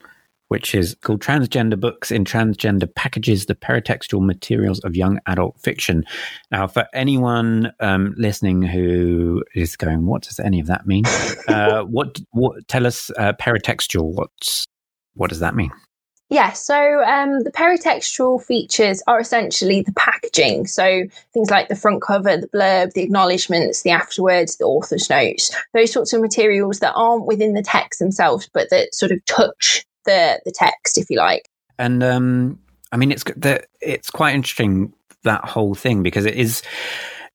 which 0.50 0.76
is 0.76 0.96
called 1.02 1.22
Transgender 1.22 1.80
Books 1.80 2.12
in 2.12 2.24
Transgender 2.24 2.94
Packages 2.94 3.46
The 3.46 3.56
Paratextual 3.56 4.26
Materials 4.26 4.80
of 4.80 4.96
Young 4.96 5.20
Adult 5.26 5.60
Fiction. 5.60 6.04
Now, 6.52 6.68
for 6.68 6.88
anyone 6.94 7.72
um, 7.80 8.14
listening 8.18 8.62
who 8.62 9.44
is 9.56 9.76
going, 9.76 10.06
what 10.06 10.24
does 10.24 10.40
any 10.40 10.60
of 10.60 10.68
that 10.68 10.86
mean? 10.86 11.04
Uh, 11.48 11.84
what, 11.84 12.20
what, 12.32 12.68
tell 12.68 12.88
us, 12.88 13.12
uh, 13.18 13.32
paratextual, 13.34 14.14
what's, 14.16 14.66
what 15.14 15.30
does 15.30 15.40
that 15.40 15.56
mean? 15.56 15.72
Yeah, 16.30 16.54
so 16.54 17.04
um, 17.04 17.44
the 17.44 17.52
paratextual 17.52 18.44
features 18.44 19.04
are 19.06 19.20
essentially 19.20 19.82
the 19.84 19.94
packaging. 19.94 20.66
So 20.66 21.04
things 21.34 21.52
like 21.52 21.68
the 21.68 21.76
front 21.76 22.02
cover, 22.02 22.36
the 22.36 22.48
blurb, 22.48 22.94
the 22.94 23.04
acknowledgements, 23.04 23.84
the 23.84 23.92
afterwards, 23.92 24.58
the 24.58 24.66
author's 24.66 25.10
notes, 25.10 25.56
those 25.74 25.92
sorts 25.92 26.14
of 26.14 26.22
materials 26.22 26.80
that 26.80 26.94
aren't 26.96 27.26
within 27.26 27.54
the 27.54 27.62
text 27.62 28.00
themselves, 28.00 28.50
but 28.52 28.70
that 28.72 28.96
sort 28.96 29.12
of 29.12 29.24
touch 29.26 29.86
the 30.06 30.42
the 30.46 30.52
text, 30.52 30.98
if 30.98 31.10
you 31.10 31.18
like. 31.18 31.50
And 31.78 32.04
um, 32.04 32.60
I 32.92 32.98
mean, 32.98 33.12
it's 33.12 33.24
the, 33.24 33.64
it's 33.82 34.10
quite 34.10 34.36
interesting 34.36 34.94
that 35.24 35.46
whole 35.46 35.76
thing 35.76 36.04
because 36.04 36.26
it 36.26 36.36
is 36.36 36.62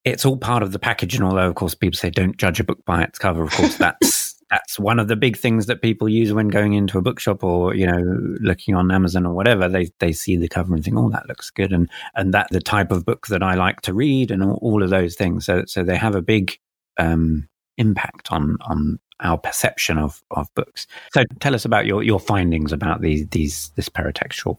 it's 0.05 0.25
all 0.25 0.37
part 0.37 0.63
of 0.63 0.73
the 0.73 0.79
package. 0.79 1.15
And 1.15 1.25
although, 1.25 1.49
of 1.49 1.55
course, 1.55 1.75
people 1.75 1.97
say 1.97 2.11
don't 2.11 2.37
judge 2.37 2.61
a 2.61 2.65
book 2.65 2.85
by 2.85 3.03
its 3.03 3.19
cover, 3.19 3.43
of 3.43 3.53
course, 3.53 3.77
that's 3.77 4.35
that's 4.51 4.81
one 4.81 4.99
of 4.99 5.07
the 5.07 5.17
big 5.17 5.37
things 5.37 5.67
that 5.67 5.81
people 5.81 6.09
use 6.09 6.33
when 6.33 6.49
going 6.49 6.73
into 6.73 6.99
a 6.99 7.03
bookshop 7.03 7.45
or 7.45 7.75
you 7.75 7.87
know 7.87 8.19
looking 8.41 8.75
on 8.75 8.91
Amazon 8.91 9.27
or 9.27 9.35
whatever. 9.35 9.69
They 9.69 9.91
they 9.99 10.13
see 10.13 10.37
the 10.37 10.49
cover 10.49 10.75
and 10.75 10.83
think, 10.83 10.97
oh, 10.97 11.11
that 11.11 11.29
looks 11.29 11.51
good, 11.51 11.73
and 11.73 11.89
and 12.15 12.35
that 12.35 12.49
the 12.51 12.61
type 12.61 12.91
of 12.91 13.05
book 13.05 13.27
that 13.29 13.43
I 13.43 13.55
like 13.55 13.83
to 13.83 13.95
read, 13.95 14.31
and 14.31 14.43
all, 14.43 14.59
all 14.63 14.83
of 14.83 14.91
those 14.91 15.15
things. 15.15 15.47
So 15.47 15.65
so 15.67 15.85
they 15.85 15.97
have 15.97 16.15
a 16.15 16.23
big 16.23 16.59
um, 16.99 17.49
impact 17.77 18.33
on 18.33 18.57
on 18.63 18.99
our 19.21 19.39
perception 19.39 19.99
of, 19.99 20.23
of 20.31 20.53
books. 20.55 20.87
So 21.13 21.25
tell 21.41 21.55
us 21.55 21.65
about 21.65 21.87
your, 21.87 22.03
your 22.03 22.21
findings 22.21 22.73
about 22.73 23.01
these, 23.01 23.27
these 23.29 23.71
this 23.77 23.89
paratextual 23.89 24.59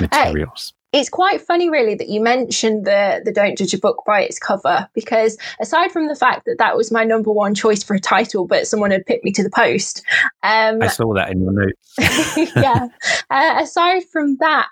materials. 0.00 0.72
Uh, 0.74 0.78
it's 0.92 1.08
quite 1.08 1.40
funny, 1.40 1.70
really, 1.70 1.94
that 1.94 2.10
you 2.10 2.20
mentioned 2.20 2.84
the 2.84 3.22
the 3.24 3.32
don't 3.32 3.56
judge 3.56 3.72
a 3.72 3.78
book 3.78 4.02
by 4.06 4.20
its 4.20 4.38
cover, 4.38 4.86
because 4.92 5.38
aside 5.58 5.90
from 5.90 6.06
the 6.06 6.14
fact 6.14 6.44
that 6.44 6.56
that 6.58 6.76
was 6.76 6.92
my 6.92 7.02
number 7.02 7.32
one 7.32 7.54
choice 7.54 7.82
for 7.82 7.94
a 7.94 8.00
title, 8.00 8.46
but 8.46 8.66
someone 8.66 8.90
had 8.90 9.06
picked 9.06 9.24
me 9.24 9.32
to 9.32 9.42
the 9.42 9.48
post. 9.48 10.02
Um, 10.42 10.82
I 10.82 10.88
saw 10.88 11.14
that 11.14 11.30
in 11.30 11.40
your 11.40 11.52
notes. 11.52 12.52
yeah. 12.56 12.88
Uh, 13.30 13.58
aside 13.62 14.04
from 14.12 14.36
that, 14.36 14.68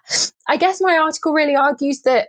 I 0.46 0.58
guess 0.58 0.82
my 0.82 0.98
article 0.98 1.32
really 1.32 1.56
argues 1.56 2.02
that 2.02 2.28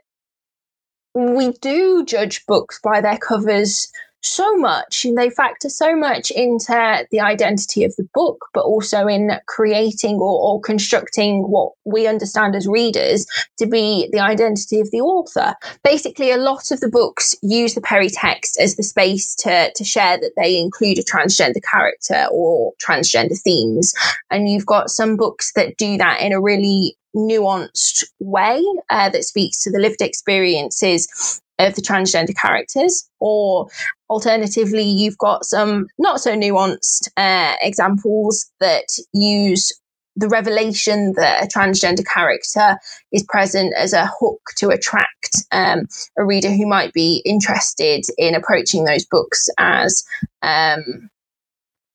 we 1.13 1.51
do 1.61 2.05
judge 2.05 2.45
books 2.45 2.79
by 2.81 3.01
their 3.01 3.17
covers 3.17 3.91
so 4.21 4.55
much 4.55 5.05
and 5.05 5.17
they 5.17 5.29
factor 5.29 5.69
so 5.69 5.95
much 5.95 6.31
into 6.31 7.07
the 7.11 7.19
identity 7.19 7.83
of 7.83 7.95
the 7.95 8.07
book, 8.13 8.45
but 8.53 8.63
also 8.63 9.07
in 9.07 9.31
creating 9.47 10.17
or, 10.17 10.39
or, 10.41 10.61
constructing 10.61 11.43
what 11.43 11.71
we 11.85 12.07
understand 12.07 12.55
as 12.55 12.67
readers 12.67 13.25
to 13.57 13.65
be 13.65 14.07
the 14.11 14.19
identity 14.19 14.79
of 14.79 14.91
the 14.91 15.01
author. 15.01 15.55
Basically, 15.83 16.31
a 16.31 16.37
lot 16.37 16.71
of 16.71 16.79
the 16.79 16.89
books 16.89 17.35
use 17.41 17.73
the 17.73 17.81
peritext 17.81 18.59
as 18.59 18.75
the 18.75 18.83
space 18.83 19.33
to, 19.35 19.71
to 19.73 19.83
share 19.83 20.17
that 20.17 20.33
they 20.37 20.59
include 20.59 20.99
a 20.99 21.03
transgender 21.03 21.61
character 21.63 22.27
or 22.31 22.73
transgender 22.85 23.39
themes. 23.41 23.93
And 24.29 24.49
you've 24.49 24.65
got 24.65 24.89
some 24.89 25.17
books 25.17 25.53
that 25.53 25.77
do 25.77 25.97
that 25.97 26.21
in 26.21 26.31
a 26.31 26.41
really 26.41 26.95
nuanced 27.15 28.05
way 28.19 28.63
uh, 28.89 29.09
that 29.09 29.23
speaks 29.23 29.61
to 29.61 29.71
the 29.71 29.79
lived 29.79 30.01
experiences 30.01 31.41
of 31.67 31.75
the 31.75 31.81
transgender 31.81 32.35
characters, 32.35 33.09
or 33.19 33.67
alternatively, 34.09 34.83
you've 34.83 35.17
got 35.17 35.45
some 35.45 35.87
not 35.97 36.19
so 36.19 36.35
nuanced 36.35 37.07
uh, 37.17 37.55
examples 37.61 38.49
that 38.59 38.85
use 39.13 39.71
the 40.15 40.27
revelation 40.27 41.13
that 41.15 41.43
a 41.43 41.47
transgender 41.47 42.05
character 42.05 42.77
is 43.11 43.23
present 43.23 43.73
as 43.77 43.93
a 43.93 44.09
hook 44.19 44.41
to 44.57 44.69
attract 44.69 45.45
um, 45.51 45.87
a 46.17 46.25
reader 46.25 46.49
who 46.49 46.67
might 46.67 46.93
be 46.93 47.21
interested 47.25 48.03
in 48.17 48.35
approaching 48.35 48.83
those 48.83 49.05
books 49.05 49.47
as 49.57 50.03
um, 50.41 51.09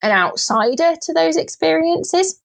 an 0.03 0.11
outsider 0.11 0.95
to 1.03 1.13
those 1.13 1.37
experiences. 1.37 2.41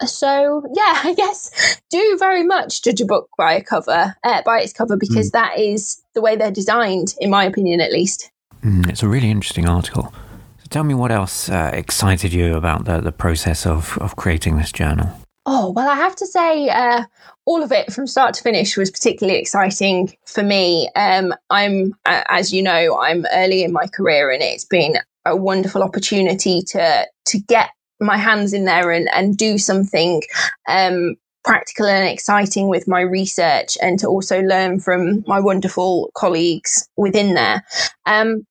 So 0.00 0.64
yeah, 0.74 1.00
I 1.04 1.14
guess 1.14 1.80
do 1.90 2.16
very 2.18 2.44
much 2.44 2.82
judge 2.82 3.00
a 3.00 3.04
book 3.04 3.28
by 3.36 3.54
a 3.54 3.62
cover, 3.62 4.14
uh, 4.24 4.42
by 4.42 4.60
its 4.60 4.72
cover, 4.72 4.96
because 4.96 5.28
mm. 5.28 5.32
that 5.32 5.58
is 5.58 6.02
the 6.14 6.20
way 6.20 6.36
they're 6.36 6.50
designed, 6.50 7.14
in 7.20 7.30
my 7.30 7.44
opinion, 7.44 7.80
at 7.80 7.92
least. 7.92 8.30
Mm, 8.64 8.88
it's 8.88 9.02
a 9.02 9.08
really 9.08 9.30
interesting 9.30 9.68
article. 9.68 10.12
So 10.58 10.66
tell 10.70 10.84
me 10.84 10.94
what 10.94 11.10
else 11.10 11.48
uh, 11.48 11.70
excited 11.72 12.32
you 12.32 12.54
about 12.54 12.84
the, 12.84 13.00
the 13.00 13.12
process 13.12 13.66
of, 13.66 13.98
of 13.98 14.16
creating 14.16 14.56
this 14.56 14.72
journal. 14.72 15.10
Oh, 15.44 15.70
well, 15.70 15.88
I 15.88 15.96
have 15.96 16.14
to 16.16 16.26
say, 16.26 16.68
uh, 16.68 17.04
all 17.46 17.64
of 17.64 17.72
it 17.72 17.92
from 17.92 18.06
start 18.06 18.34
to 18.34 18.42
finish 18.42 18.76
was 18.76 18.92
particularly 18.92 19.40
exciting 19.40 20.16
for 20.24 20.44
me. 20.44 20.88
Um, 20.94 21.34
I'm, 21.50 21.94
as 22.06 22.52
you 22.52 22.62
know, 22.62 23.00
I'm 23.00 23.26
early 23.32 23.64
in 23.64 23.72
my 23.72 23.88
career 23.88 24.30
and 24.30 24.40
it's 24.40 24.64
been 24.64 24.98
a 25.26 25.34
wonderful 25.34 25.82
opportunity 25.82 26.62
to, 26.68 27.06
to 27.26 27.38
get 27.40 27.70
my 28.02 28.16
hands 28.16 28.52
in 28.52 28.64
there 28.64 28.90
and, 28.90 29.08
and 29.12 29.36
do 29.36 29.58
something 29.58 30.22
um, 30.68 31.16
practical 31.44 31.86
and 31.86 32.08
exciting 32.08 32.68
with 32.68 32.86
my 32.86 33.00
research 33.00 33.76
and 33.82 33.98
to 33.98 34.06
also 34.06 34.40
learn 34.42 34.80
from 34.80 35.24
my 35.26 35.40
wonderful 35.40 36.10
colleagues 36.14 36.88
within 36.96 37.34
there. 37.34 37.64
Um, 38.06 38.46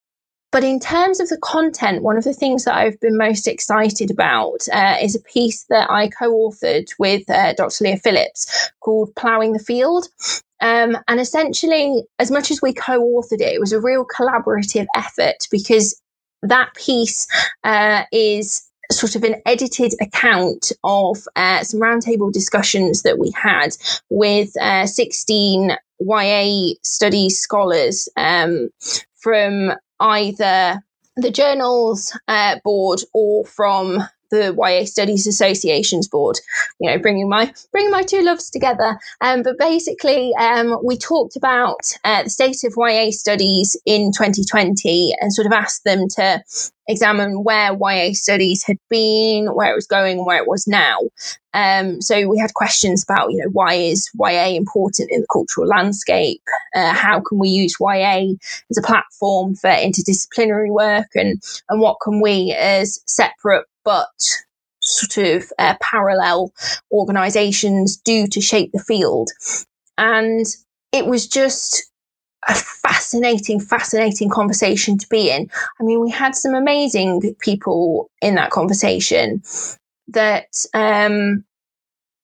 but 0.52 0.66
in 0.66 0.82
terms 0.82 1.22
of 1.22 1.30
the 1.30 1.38
content, 1.38 2.04
one 2.04 2.18
of 2.18 2.26
the 2.26 2.34
things 2.34 2.66
that 2.66 2.76
I've 2.76 3.00
been 3.00 3.18
most 3.18 3.48
excited 3.48 4.12
about 4.12 4.68
uh, 4.74 4.98
is 5.02 5.16
a 5.16 5.22
piece 5.22 5.66
that 5.70 5.90
I 5.90 6.10
co 6.10 6.30
authored 6.30 6.90
with 7.00 7.30
uh, 7.30 7.54
Dr. 7.54 7.86
Leah 7.86 7.98
Phillips 7.98 8.72
called 8.82 9.16
Ploughing 9.16 9.54
the 9.54 9.60
Field. 9.60 10.08
Um, 10.60 10.98
and 11.08 11.20
essentially, 11.20 12.04
as 12.20 12.30
much 12.30 12.52
as 12.52 12.62
we 12.62 12.74
co 12.74 13.00
authored 13.00 13.40
it, 13.40 13.54
it 13.54 13.62
was 13.62 13.72
a 13.72 13.80
real 13.80 14.06
collaborative 14.06 14.88
effort 14.94 15.38
because 15.50 16.00
that 16.44 16.74
piece 16.76 17.28
uh, 17.64 18.04
is 18.12 18.62
sort 18.90 19.16
of 19.16 19.24
an 19.24 19.36
edited 19.46 19.94
account 20.02 20.72
of 20.84 21.18
uh, 21.36 21.64
some 21.64 21.80
roundtable 21.80 22.32
discussions 22.32 23.04
that 23.04 23.20
we 23.20 23.32
had 23.32 23.76
with 24.10 24.56
uh, 24.62 24.86
16 24.86 25.78
YA 26.00 26.74
studies 26.84 27.40
scholars 27.40 28.10
um, 28.18 28.70
from 29.16 29.72
either 30.00 30.82
the 31.16 31.32
journals 31.32 32.18
uh, 32.28 32.58
board 32.64 33.02
or 33.14 33.46
from 33.46 34.04
the 34.32 34.56
YA 34.58 34.86
Studies 34.86 35.28
Associations 35.28 36.08
Board. 36.08 36.38
You 36.80 36.90
know, 36.90 36.98
bringing 36.98 37.30
my 37.30 37.54
bringing 37.72 37.92
my 37.92 38.02
two 38.02 38.22
loves 38.22 38.50
together. 38.50 38.98
Um, 39.22 39.44
but 39.44 39.60
basically, 39.60 40.34
um, 40.40 40.78
we 40.84 40.98
talked 40.98 41.36
about 41.36 41.80
uh, 42.04 42.24
the 42.24 42.30
state 42.30 42.64
of 42.64 42.74
YA 42.78 43.12
studies 43.12 43.80
in 43.86 44.12
2020 44.12 45.14
and 45.20 45.34
sort 45.34 45.46
of 45.46 45.54
asked 45.54 45.84
them 45.84 46.08
to 46.16 46.44
examine 46.88 47.44
where 47.44 47.74
YA 47.74 48.14
studies 48.14 48.64
had 48.64 48.78
been, 48.90 49.48
where 49.54 49.72
it 49.72 49.76
was 49.76 49.88
going, 49.88 50.26
where 50.26 50.42
it 50.42 50.48
was 50.48 50.68
now. 50.68 51.00
Um, 51.54 52.02
so 52.02 52.28
we 52.28 52.38
had 52.38 52.54
questions 52.54 53.04
about, 53.04 53.32
you 53.32 53.38
know, 53.38 53.50
why 53.52 53.74
is 53.74 54.10
YA 54.20 54.48
important 54.56 55.10
in 55.12 55.22
the 55.22 55.28
cultural 55.32 55.68
landscape? 55.68 56.42
Uh, 56.76 56.94
how 56.94 57.20
can 57.20 57.40
we 57.40 57.50
use 57.50 57.76
YA 57.80 58.34
as 58.70 58.78
a 58.78 58.82
platform 58.82 59.56
for 59.56 59.70
interdisciplinary 59.70 60.72
work, 60.72 61.08
and 61.16 61.42
and 61.70 61.82
what 61.82 61.98
can 62.02 62.22
we 62.22 62.54
as 62.58 63.00
separate 63.06 63.66
but 63.84 64.10
sort 64.82 65.18
of 65.28 65.52
uh, 65.60 65.76
parallel 65.82 66.54
organisations 66.92 67.98
do 67.98 68.28
to 68.28 68.42
shape 68.42 68.72
the 68.72 68.80
field? 68.80 69.30
And 69.98 70.46
it 70.92 71.06
was 71.06 71.28
just 71.28 71.92
a 72.48 72.56
fascinating, 72.56 73.60
fascinating 73.60 74.30
conversation 74.30 74.98
to 74.98 75.08
be 75.10 75.30
in. 75.30 75.50
I 75.80 75.84
mean, 75.84 76.02
we 76.02 76.10
had 76.10 76.36
some 76.36 76.56
amazing 76.56 77.36
people 77.40 78.10
in 78.22 78.36
that 78.36 78.50
conversation 78.50 79.44
that 80.08 80.48
um, 80.74 81.46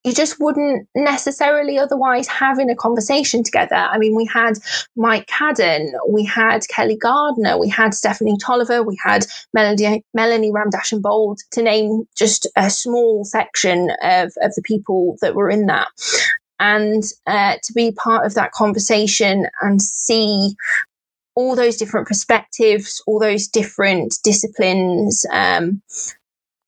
you 0.04 0.12
just 0.12 0.40
wouldn't 0.40 0.88
necessarily 0.94 1.78
otherwise 1.78 2.28
have 2.28 2.58
in 2.58 2.70
a 2.70 2.76
conversation 2.76 3.42
together. 3.42 3.74
I 3.74 3.98
mean, 3.98 4.14
we 4.14 4.26
had 4.26 4.54
Mike 4.96 5.26
Cadden, 5.26 5.90
we 6.08 6.24
had 6.24 6.66
Kelly 6.68 6.96
Gardner, 6.96 7.58
we 7.58 7.68
had 7.68 7.94
Stephanie 7.94 8.38
Toliver, 8.38 8.86
we 8.86 8.96
had 9.02 9.26
Melanie, 9.52 10.04
Melanie 10.14 10.52
Ramdarshan 10.52 11.02
Bold, 11.02 11.40
to 11.50 11.62
name 11.62 12.04
just 12.16 12.46
a 12.56 12.70
small 12.70 13.24
section 13.24 13.90
of, 14.02 14.32
of 14.40 14.54
the 14.54 14.62
people 14.64 15.16
that 15.20 15.34
were 15.34 15.50
in 15.50 15.66
that 15.66 15.88
and 16.60 17.04
uh, 17.26 17.56
to 17.62 17.72
be 17.72 17.92
part 17.92 18.26
of 18.26 18.34
that 18.34 18.52
conversation 18.52 19.46
and 19.60 19.80
see 19.80 20.56
all 21.34 21.54
those 21.54 21.76
different 21.76 22.08
perspectives, 22.08 23.00
all 23.06 23.20
those 23.20 23.46
different 23.46 24.16
disciplines, 24.24 25.24
um, 25.30 25.80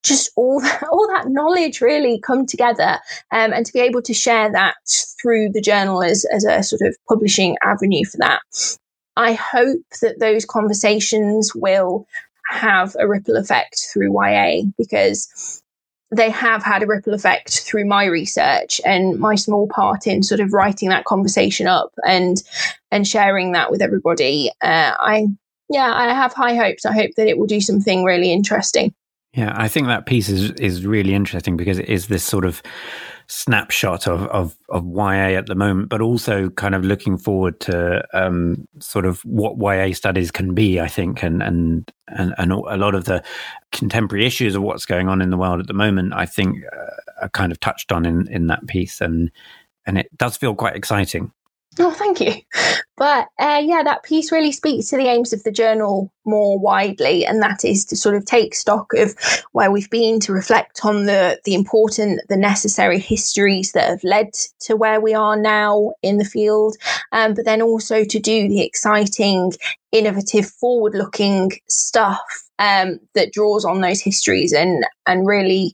just 0.02 0.30
all 0.36 0.62
all 0.90 1.08
that 1.14 1.28
knowledge 1.28 1.80
really 1.80 2.20
come 2.20 2.46
together, 2.46 2.98
um, 3.32 3.52
and 3.52 3.66
to 3.66 3.72
be 3.72 3.80
able 3.80 4.02
to 4.02 4.14
share 4.14 4.50
that 4.52 4.76
through 5.20 5.50
the 5.50 5.60
journal 5.60 6.02
as 6.02 6.24
as 6.32 6.44
a 6.44 6.62
sort 6.62 6.82
of 6.82 6.96
publishing 7.08 7.56
avenue 7.62 8.04
for 8.04 8.18
that. 8.18 8.40
I 9.16 9.34
hope 9.34 9.82
that 10.02 10.18
those 10.20 10.44
conversations 10.44 11.52
will 11.54 12.06
have 12.48 12.96
a 12.98 13.06
ripple 13.06 13.36
effect 13.36 13.86
through 13.92 14.12
YA 14.12 14.62
because 14.78 15.62
they 16.10 16.30
have 16.30 16.62
had 16.62 16.82
a 16.82 16.86
ripple 16.86 17.14
effect 17.14 17.60
through 17.60 17.84
my 17.84 18.04
research 18.04 18.80
and 18.84 19.18
my 19.18 19.36
small 19.36 19.68
part 19.68 20.06
in 20.06 20.22
sort 20.22 20.40
of 20.40 20.52
writing 20.52 20.88
that 20.88 21.04
conversation 21.04 21.66
up 21.66 21.92
and 22.04 22.42
and 22.90 23.06
sharing 23.06 23.52
that 23.52 23.70
with 23.70 23.80
everybody. 23.80 24.50
Uh, 24.62 24.92
I 24.98 25.26
yeah, 25.68 25.92
I 25.94 26.12
have 26.12 26.32
high 26.32 26.56
hopes. 26.56 26.84
I 26.84 26.92
hope 26.92 27.12
that 27.16 27.28
it 27.28 27.38
will 27.38 27.46
do 27.46 27.60
something 27.60 28.02
really 28.02 28.32
interesting. 28.32 28.92
Yeah, 29.32 29.52
I 29.54 29.68
think 29.68 29.86
that 29.86 30.06
piece 30.06 30.28
is 30.28 30.50
is 30.52 30.84
really 30.84 31.14
interesting 31.14 31.56
because 31.56 31.78
it 31.78 31.88
is 31.88 32.08
this 32.08 32.24
sort 32.24 32.44
of 32.44 32.62
snapshot 33.30 34.08
of, 34.08 34.22
of, 34.26 34.56
of 34.70 34.84
YA 34.84 35.38
at 35.38 35.46
the 35.46 35.54
moment, 35.54 35.88
but 35.88 36.00
also 36.00 36.50
kind 36.50 36.74
of 36.74 36.84
looking 36.84 37.16
forward 37.16 37.60
to 37.60 38.04
um, 38.12 38.66
sort 38.80 39.06
of 39.06 39.20
what 39.20 39.56
YA 39.56 39.94
studies 39.94 40.32
can 40.32 40.52
be, 40.52 40.80
I 40.80 40.88
think, 40.88 41.22
and, 41.22 41.40
and, 41.40 41.92
and, 42.08 42.34
and 42.38 42.50
a 42.52 42.76
lot 42.76 42.96
of 42.96 43.04
the 43.04 43.22
contemporary 43.70 44.26
issues 44.26 44.56
of 44.56 44.62
what's 44.62 44.84
going 44.84 45.08
on 45.08 45.22
in 45.22 45.30
the 45.30 45.36
world 45.36 45.60
at 45.60 45.68
the 45.68 45.74
moment, 45.74 46.12
I 46.12 46.26
think 46.26 46.56
uh, 46.76 47.22
are 47.22 47.28
kind 47.28 47.52
of 47.52 47.60
touched 47.60 47.92
on 47.92 48.04
in, 48.04 48.26
in 48.26 48.48
that 48.48 48.66
piece. 48.66 49.00
And, 49.00 49.30
and 49.86 49.96
it 49.96 50.08
does 50.18 50.36
feel 50.36 50.56
quite 50.56 50.74
exciting. 50.74 51.30
Oh, 51.78 51.92
thank 51.92 52.20
you. 52.20 52.34
But 52.96 53.28
uh, 53.38 53.62
yeah, 53.64 53.82
that 53.84 54.02
piece 54.02 54.32
really 54.32 54.52
speaks 54.52 54.88
to 54.88 54.96
the 54.96 55.06
aims 55.06 55.32
of 55.32 55.44
the 55.44 55.52
journal 55.52 56.12
more 56.26 56.58
widely, 56.58 57.24
and 57.24 57.40
that 57.42 57.64
is 57.64 57.84
to 57.86 57.96
sort 57.96 58.16
of 58.16 58.24
take 58.26 58.54
stock 58.54 58.92
of 58.94 59.14
where 59.52 59.70
we've 59.70 59.88
been, 59.88 60.18
to 60.20 60.32
reflect 60.32 60.84
on 60.84 61.06
the 61.06 61.40
the 61.44 61.54
important, 61.54 62.20
the 62.28 62.36
necessary 62.36 62.98
histories 62.98 63.72
that 63.72 63.88
have 63.88 64.04
led 64.04 64.32
to 64.62 64.76
where 64.76 65.00
we 65.00 65.14
are 65.14 65.36
now 65.36 65.92
in 66.02 66.18
the 66.18 66.24
field, 66.24 66.76
um, 67.12 67.34
but 67.34 67.44
then 67.44 67.62
also 67.62 68.04
to 68.04 68.18
do 68.18 68.48
the 68.48 68.62
exciting, 68.62 69.52
innovative, 69.92 70.46
forward-looking 70.46 71.52
stuff 71.68 72.20
um, 72.58 72.98
that 73.14 73.32
draws 73.32 73.64
on 73.64 73.80
those 73.80 74.00
histories 74.00 74.52
and 74.52 74.84
and 75.06 75.26
really 75.26 75.72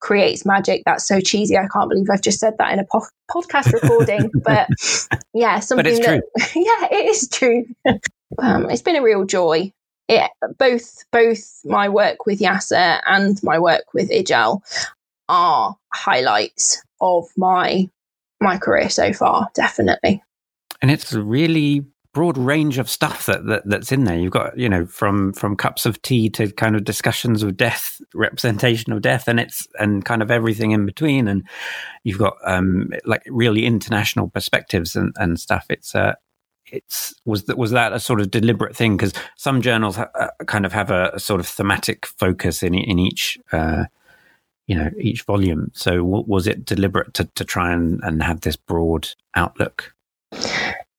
creates 0.00 0.46
magic. 0.46 0.82
That's 0.84 1.06
so 1.06 1.20
cheesy. 1.20 1.56
I 1.56 1.66
can't 1.68 1.88
believe 1.88 2.08
I've 2.10 2.22
just 2.22 2.38
said 2.38 2.54
that 2.58 2.72
in 2.72 2.78
a 2.78 2.84
po- 2.84 3.06
podcast 3.30 3.72
recording. 3.72 4.30
but 4.44 4.68
yeah, 5.34 5.60
something 5.60 6.00
that, 6.02 6.22
yeah, 6.54 6.98
it 6.98 7.06
is 7.06 7.28
true. 7.28 7.66
um, 8.38 8.70
it's 8.70 8.82
been 8.82 8.96
a 8.96 9.02
real 9.02 9.24
joy. 9.24 9.72
It, 10.08 10.30
both 10.58 11.04
both 11.10 11.60
my 11.64 11.88
work 11.88 12.24
with 12.24 12.40
YASA 12.40 13.00
and 13.06 13.38
my 13.42 13.58
work 13.58 13.92
with 13.92 14.10
IJYAL 14.10 14.62
are 15.28 15.76
highlights 15.92 16.82
of 17.00 17.26
my 17.36 17.88
my 18.40 18.56
career 18.56 18.88
so 18.88 19.12
far, 19.12 19.48
definitely. 19.54 20.22
And 20.80 20.90
it's 20.90 21.12
really 21.12 21.84
broad 22.18 22.36
range 22.36 22.78
of 22.78 22.90
stuff 22.90 23.26
that, 23.26 23.46
that 23.46 23.62
that's 23.64 23.92
in 23.92 24.02
there. 24.02 24.18
You've 24.18 24.32
got 24.32 24.58
you 24.58 24.68
know 24.68 24.86
from 24.86 25.32
from 25.34 25.54
cups 25.54 25.86
of 25.86 26.02
tea 26.02 26.28
to 26.30 26.50
kind 26.50 26.74
of 26.74 26.82
discussions 26.82 27.44
of 27.44 27.56
death, 27.56 28.00
representation 28.12 28.92
of 28.92 29.02
death, 29.02 29.28
and 29.28 29.38
it's 29.38 29.68
and 29.78 30.04
kind 30.04 30.20
of 30.20 30.28
everything 30.28 30.72
in 30.72 30.84
between. 30.84 31.28
And 31.28 31.46
you've 32.02 32.18
got 32.18 32.34
um 32.44 32.90
like 33.04 33.22
really 33.28 33.64
international 33.64 34.28
perspectives 34.28 34.96
and 34.96 35.14
and 35.16 35.38
stuff. 35.38 35.66
It's 35.70 35.94
uh 35.94 36.14
it's 36.72 37.14
was 37.24 37.44
that 37.44 37.56
was 37.56 37.70
that 37.70 37.92
a 37.92 38.00
sort 38.00 38.20
of 38.20 38.32
deliberate 38.32 38.74
thing 38.74 38.96
because 38.96 39.12
some 39.36 39.62
journals 39.62 39.94
ha- 39.94 40.10
uh, 40.16 40.44
kind 40.46 40.66
of 40.66 40.72
have 40.72 40.90
a, 40.90 41.12
a, 41.14 41.20
sort 41.20 41.38
of 41.38 41.46
thematic 41.46 42.04
focus 42.04 42.64
in 42.64 42.74
in 42.74 42.98
each 42.98 43.38
uh, 43.52 43.84
you 44.66 44.74
know 44.74 44.90
each 44.98 45.22
volume 45.22 45.70
so 45.72 46.02
was 46.02 46.48
it 46.48 46.64
deliberate 46.64 47.14
to, 47.14 47.26
to 47.36 47.44
try 47.44 47.72
and, 47.72 48.00
and 48.02 48.24
have 48.24 48.40
this 48.40 48.56
broad 48.56 49.08
outlook 49.36 49.94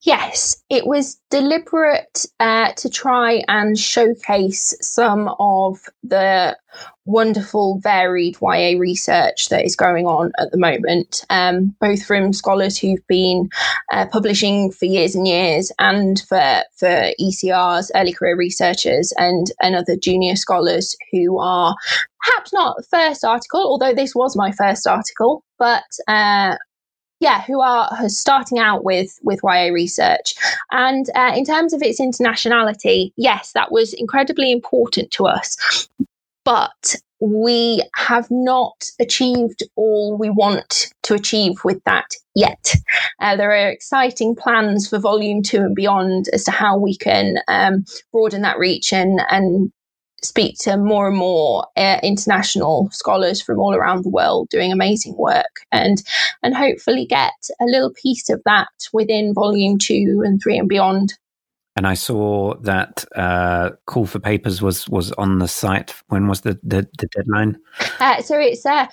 Yes, 0.01 0.63
it 0.69 0.87
was 0.87 1.19
deliberate 1.29 2.25
uh, 2.39 2.71
to 2.77 2.89
try 2.89 3.43
and 3.49 3.77
showcase 3.77 4.73
some 4.79 5.35
of 5.39 5.77
the 6.03 6.57
wonderful, 7.05 7.79
varied 7.79 8.37
YA 8.41 8.79
research 8.79 9.49
that 9.49 9.65
is 9.65 9.75
going 9.75 10.05
on 10.05 10.31
at 10.39 10.51
the 10.51 10.57
moment, 10.57 11.25
um, 11.29 11.75
both 11.81 12.05
from 12.05 12.31
scholars 12.31 12.77
who've 12.77 13.05
been 13.07 13.49
uh, 13.91 14.05
publishing 14.05 14.71
for 14.71 14.85
years 14.85 15.15
and 15.15 15.27
years, 15.27 15.69
and 15.79 16.21
for 16.29 16.63
for 16.77 17.11
ECRs, 17.19 17.91
early 17.93 18.13
career 18.13 18.37
researchers, 18.37 19.11
and 19.17 19.47
and 19.61 19.75
other 19.75 19.97
junior 19.97 20.37
scholars 20.37 20.95
who 21.11 21.39
are 21.39 21.75
perhaps 22.23 22.53
not 22.53 22.85
first 22.89 23.25
article, 23.25 23.61
although 23.61 23.93
this 23.93 24.15
was 24.15 24.37
my 24.37 24.51
first 24.53 24.87
article, 24.87 25.43
but 25.57 25.83
uh, 26.07 26.55
yeah, 27.19 27.41
who 27.41 27.61
are 27.61 27.89
starting 28.07 28.59
out 28.59 28.83
with 28.83 29.19
with 29.23 29.41
YA 29.43 29.71
research. 29.73 30.35
And 30.71 31.05
uh, 31.15 31.33
in 31.35 31.45
terms 31.45 31.73
of 31.73 31.81
its 31.81 31.99
internationality, 31.99 33.11
yes, 33.17 33.51
that 33.53 33.71
was 33.71 33.93
incredibly 33.93 34.51
important 34.51 35.11
to 35.11 35.27
us. 35.27 35.89
But 36.45 36.95
we 37.19 37.83
have 37.95 38.31
not 38.31 38.89
achieved 38.99 39.63
all 39.75 40.17
we 40.17 40.29
want 40.29 40.87
to 41.03 41.13
achieve 41.13 41.63
with 41.65 41.83
that 41.83 42.07
yet. 42.33 42.75
Uh, 43.19 43.35
there 43.35 43.51
are 43.51 43.69
exciting 43.69 44.35
plans 44.35 44.87
for 44.87 44.99
volume 44.99 45.43
two 45.43 45.57
and 45.57 45.75
beyond 45.75 46.27
as 46.31 46.45
to 46.45 46.51
how 46.51 46.77
we 46.77 46.95
can 46.95 47.39
um, 47.49 47.83
broaden 48.13 48.41
that 48.43 48.57
reach 48.57 48.93
and, 48.93 49.21
and 49.29 49.71
speak 50.23 50.57
to 50.59 50.77
more 50.77 51.07
and 51.07 51.17
more 51.17 51.65
uh, 51.77 51.99
international 52.03 52.89
scholars 52.91 53.41
from 53.41 53.59
all 53.59 53.73
around 53.73 54.03
the 54.03 54.09
world 54.09 54.49
doing 54.49 54.71
amazing 54.71 55.15
work 55.17 55.61
and 55.71 56.03
and 56.43 56.55
hopefully 56.55 57.05
get 57.05 57.33
a 57.61 57.65
little 57.65 57.91
piece 58.01 58.29
of 58.29 58.41
that 58.45 58.67
within 58.93 59.33
volume 59.33 59.77
2 59.77 60.23
and 60.25 60.41
3 60.41 60.57
and 60.59 60.69
beyond 60.69 61.13
and 61.79 61.87
I 61.87 61.93
saw 61.93 62.55
that 62.55 63.05
uh, 63.15 63.69
call 63.85 64.05
for 64.05 64.19
papers 64.19 64.61
was 64.61 64.89
was 64.89 65.13
on 65.13 65.39
the 65.39 65.47
site. 65.47 65.95
When 66.09 66.27
was 66.27 66.41
the 66.41 66.59
the, 66.61 66.85
the 66.97 67.07
deadline? 67.15 67.57
Uh, 68.01 68.21
so 68.21 68.37
it's 68.37 68.65
uh, 68.65 68.87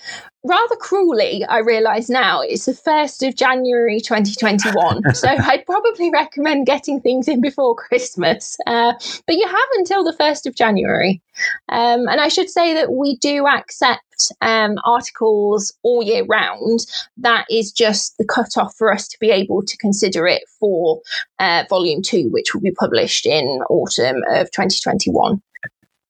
rather 0.45 0.77
cruelly, 0.77 1.45
I 1.47 1.59
realise 1.59 2.09
now, 2.09 2.43
it's 2.43 2.67
the 2.67 2.73
1st 2.73 3.27
of 3.27 3.35
January 3.35 4.01
2021. 4.01 5.03
so 5.15 5.29
I'd 5.29 5.67
probably 5.67 6.11
recommend 6.11 6.67
getting 6.67 7.01
things 7.01 7.27
in 7.27 7.41
before 7.41 7.75
Christmas. 7.75 8.57
Uh, 8.69 8.93
but 9.27 9.35
you 9.35 9.49
have 9.49 9.69
until 9.79 10.05
the 10.05 10.13
1st 10.13 10.47
of 10.47 10.55
January. 10.55 11.21
Um, 11.69 12.07
and 12.09 12.21
I 12.21 12.29
should 12.29 12.51
say 12.51 12.73
that 12.75 12.93
we 12.93 13.17
do 13.17 13.49
accept 13.49 14.06
um, 14.41 14.77
articles 14.85 15.73
all 15.83 16.03
year 16.03 16.25
round. 16.25 16.87
That 17.17 17.47
is 17.51 17.73
just 17.73 18.17
the 18.19 18.25
cutoff 18.25 18.75
for 18.77 18.93
us 18.93 19.09
to 19.09 19.19
be 19.21 19.31
able 19.31 19.63
to 19.63 19.77
consider 19.79 20.27
it 20.27 20.43
for 20.61 21.01
uh, 21.39 21.65
volume 21.69 22.03
two, 22.03 22.29
which 22.31 22.55
will 22.55 22.63
be 22.63 22.73
published 22.73 23.27
in 23.27 23.45
autumn 23.69 24.23
of 24.31 24.51
2021 24.51 25.43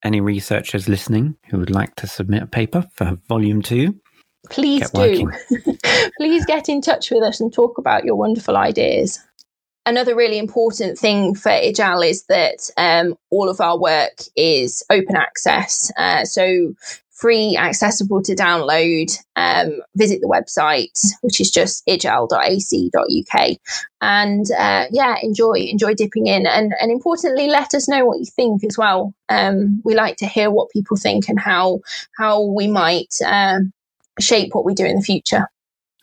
any 0.04 0.20
researchers 0.20 0.88
listening 0.88 1.34
who 1.48 1.58
would 1.58 1.70
like 1.70 1.92
to 1.96 2.06
submit 2.06 2.40
a 2.40 2.46
paper 2.46 2.84
for 2.94 3.18
volume 3.28 3.60
two, 3.60 3.98
Please 4.50 4.90
do. 4.90 5.30
Please 6.18 6.44
get 6.46 6.68
in 6.68 6.80
touch 6.80 7.10
with 7.10 7.22
us 7.22 7.40
and 7.40 7.52
talk 7.52 7.78
about 7.78 8.04
your 8.04 8.16
wonderful 8.16 8.56
ideas. 8.56 9.18
Another 9.84 10.16
really 10.16 10.38
important 10.38 10.98
thing 10.98 11.34
for 11.34 11.50
IJYAL 11.50 12.08
is 12.08 12.24
that 12.26 12.70
um, 12.76 13.16
all 13.30 13.48
of 13.48 13.60
our 13.60 13.78
work 13.78 14.18
is 14.34 14.82
open 14.90 15.14
access. 15.14 15.92
Uh, 15.96 16.24
so 16.24 16.74
free, 17.16 17.56
accessible 17.56 18.22
to 18.22 18.34
download. 18.34 19.18
Um, 19.34 19.80
visit 19.96 20.20
the 20.20 20.28
website, 20.28 20.98
which 21.22 21.40
is 21.40 21.50
just 21.50 21.84
ijal.ac.uk, 21.86 23.56
and 24.00 24.50
uh, 24.52 24.86
yeah, 24.90 25.16
enjoy 25.22 25.54
enjoy 25.54 25.94
dipping 25.94 26.26
in, 26.26 26.46
and 26.46 26.72
and 26.80 26.90
importantly, 26.92 27.48
let 27.48 27.74
us 27.74 27.88
know 27.88 28.04
what 28.04 28.18
you 28.18 28.26
think 28.26 28.64
as 28.64 28.78
well. 28.78 29.14
Um, 29.28 29.80
we 29.84 29.94
like 29.94 30.16
to 30.18 30.26
hear 30.26 30.50
what 30.50 30.70
people 30.70 30.96
think 30.96 31.28
and 31.28 31.40
how 31.40 31.80
how 32.16 32.42
we 32.42 32.68
might 32.68 33.14
um, 33.24 33.72
shape 34.20 34.54
what 34.54 34.64
we 34.64 34.74
do 34.74 34.84
in 34.84 34.96
the 34.96 35.02
future. 35.02 35.48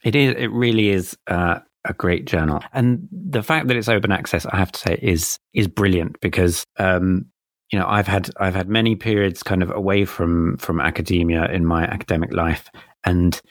It 0.04 0.16
is. 0.16 0.36
It 0.38 0.52
really 0.52 0.90
is 0.90 1.18
uh, 1.28 1.60
a 1.86 1.94
great 1.94 2.26
journal, 2.26 2.62
and 2.74 3.08
the 3.12 3.44
fact 3.44 3.68
that 3.68 3.78
it's 3.78 3.90
open 3.90 4.12
access, 4.12 4.46
I 4.46 4.58
have 4.58 4.72
to 4.72 4.80
say, 4.80 5.00
is 5.02 5.40
is 5.54 5.68
brilliant 5.68 6.20
because 6.20 6.66
um, 6.78 7.26
you 7.74 7.80
know 7.80 7.88
I've 7.88 8.06
had 8.06 8.30
I've 8.38 8.54
had 8.54 8.70
many 8.70 8.96
periods 8.96 9.42
kind 9.42 9.64
of 9.64 9.72
away 9.72 10.06
from 10.06 10.58
from 10.58 10.80
academia 10.80 11.46
in 11.46 11.66
my 11.66 11.84
academic 11.86 12.32
life, 12.32 12.70
and 13.04 13.42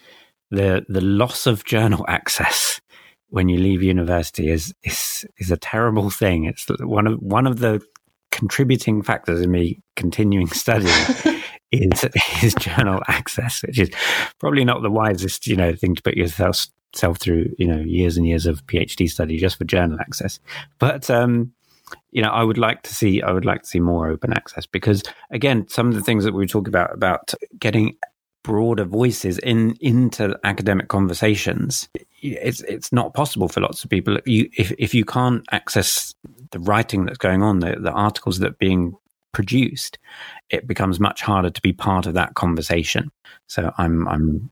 the 0.52 0.86
the 0.88 1.00
loss 1.00 1.44
of 1.48 1.64
journal 1.64 2.04
access 2.08 2.80
when 3.30 3.48
you 3.48 3.58
leave 3.58 3.82
university 3.82 4.48
is 4.48 4.72
is 4.84 5.26
is 5.38 5.50
a 5.50 5.56
terrible 5.56 6.08
thing. 6.08 6.44
It's 6.44 6.66
one 6.78 7.08
of 7.08 7.18
one 7.18 7.48
of 7.48 7.58
the 7.58 7.82
contributing 8.30 9.02
factors 9.02 9.40
in 9.40 9.50
me 9.50 9.80
continuing 9.96 10.46
studying 10.64 10.94
is 11.72 12.04
is 12.44 12.54
journal 12.54 13.02
access, 13.08 13.60
which 13.62 13.80
is 13.80 13.90
probably 14.38 14.64
not 14.64 14.82
the 14.82 14.90
wisest, 14.90 15.48
you 15.48 15.56
know, 15.56 15.74
thing 15.74 15.96
to 15.96 16.02
put 16.02 16.16
yourself 16.16 16.68
self 16.94 17.18
through, 17.18 17.48
you 17.58 17.66
know, 17.66 17.80
years 17.80 18.16
and 18.16 18.24
years 18.28 18.46
of 18.46 18.64
PhD 18.66 19.10
study 19.10 19.36
just 19.36 19.58
for 19.58 19.64
journal 19.64 19.98
access. 19.98 20.38
But 20.78 21.10
um, 21.10 21.54
you 22.10 22.22
know, 22.22 22.30
I 22.30 22.42
would 22.42 22.58
like 22.58 22.82
to 22.82 22.94
see 22.94 23.22
I 23.22 23.32
would 23.32 23.44
like 23.44 23.62
to 23.62 23.68
see 23.68 23.80
more 23.80 24.08
open 24.08 24.32
access 24.32 24.66
because 24.66 25.02
again, 25.30 25.66
some 25.68 25.88
of 25.88 25.94
the 25.94 26.02
things 26.02 26.24
that 26.24 26.34
we 26.34 26.46
talk 26.46 26.68
about 26.68 26.92
about 26.92 27.34
getting 27.58 27.96
broader 28.42 28.84
voices 28.84 29.38
in 29.38 29.76
into 29.80 30.36
academic 30.42 30.88
conversations 30.88 31.88
it's 32.22 32.60
it's 32.62 32.92
not 32.92 33.14
possible 33.14 33.46
for 33.46 33.60
lots 33.60 33.84
of 33.84 33.90
people 33.90 34.18
you 34.26 34.50
if 34.56 34.72
if 34.78 34.92
you 34.92 35.04
can't 35.04 35.44
access 35.52 36.12
the 36.50 36.58
writing 36.58 37.04
that's 37.04 37.18
going 37.18 37.40
on 37.40 37.60
the, 37.60 37.76
the 37.78 37.92
articles 37.92 38.40
that 38.40 38.50
are 38.50 38.56
being 38.58 38.96
produced, 39.32 39.98
it 40.50 40.66
becomes 40.66 41.00
much 41.00 41.22
harder 41.22 41.50
to 41.50 41.62
be 41.62 41.72
part 41.72 42.06
of 42.06 42.14
that 42.14 42.34
conversation. 42.34 43.10
So 43.48 43.72
I'm 43.78 44.06
I'm 44.06 44.50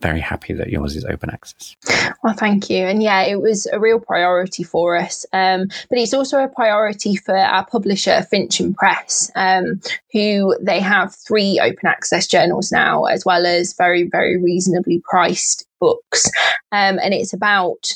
very 0.00 0.20
happy 0.20 0.52
that 0.54 0.70
yours 0.70 0.96
is 0.96 1.04
open 1.04 1.30
access. 1.30 1.76
Well, 2.22 2.34
thank 2.34 2.70
you. 2.70 2.84
And 2.84 3.02
yeah, 3.02 3.22
it 3.22 3.40
was 3.40 3.66
a 3.66 3.78
real 3.78 4.00
priority 4.00 4.62
for 4.62 4.96
us. 4.96 5.26
Um, 5.32 5.68
but 5.88 5.98
it's 5.98 6.14
also 6.14 6.38
a 6.38 6.48
priority 6.48 7.16
for 7.16 7.36
our 7.36 7.66
publisher, 7.66 8.26
Fincham 8.32 8.74
Press, 8.74 9.30
um, 9.34 9.80
who 10.12 10.56
they 10.60 10.80
have 10.80 11.14
three 11.14 11.60
open 11.62 11.86
access 11.86 12.26
journals 12.26 12.72
now, 12.72 13.04
as 13.04 13.24
well 13.24 13.46
as 13.46 13.74
very, 13.74 14.04
very 14.04 14.36
reasonably 14.36 15.02
priced 15.08 15.66
books. 15.80 16.30
Um, 16.72 16.98
and 17.02 17.14
it's 17.14 17.32
about, 17.32 17.92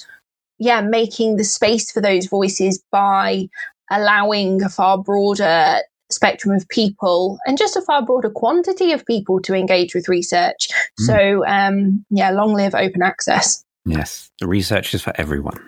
yeah, 0.59 0.81
making 0.81 1.37
the 1.37 1.45
space 1.45 1.91
for 1.91 2.01
those 2.01 2.27
voices 2.27 2.83
by 2.91 3.49
allowing 3.91 4.63
a 4.63 4.69
far 4.69 4.99
broader 4.99 5.79
spectrum 6.11 6.55
of 6.55 6.69
people 6.69 7.39
and 7.47 7.59
just 7.59 7.77
a 7.77 7.83
far 7.83 8.05
broader 8.05 8.31
quantity 8.31 8.93
of 8.93 9.05
people 9.07 9.41
to 9.41 9.55
engage 9.55 9.95
with 9.95 10.09
research. 10.09 10.69
Mm. 11.01 11.07
So, 11.07 11.47
um, 11.47 12.05
yeah, 12.11 12.31
long 12.31 12.55
live 12.55 12.75
open 12.75 13.03
access. 13.03 13.65
Yes, 13.85 14.31
the 14.41 14.47
research 14.47 14.95
is 14.95 15.03
for 15.03 15.13
everyone. 15.17 15.61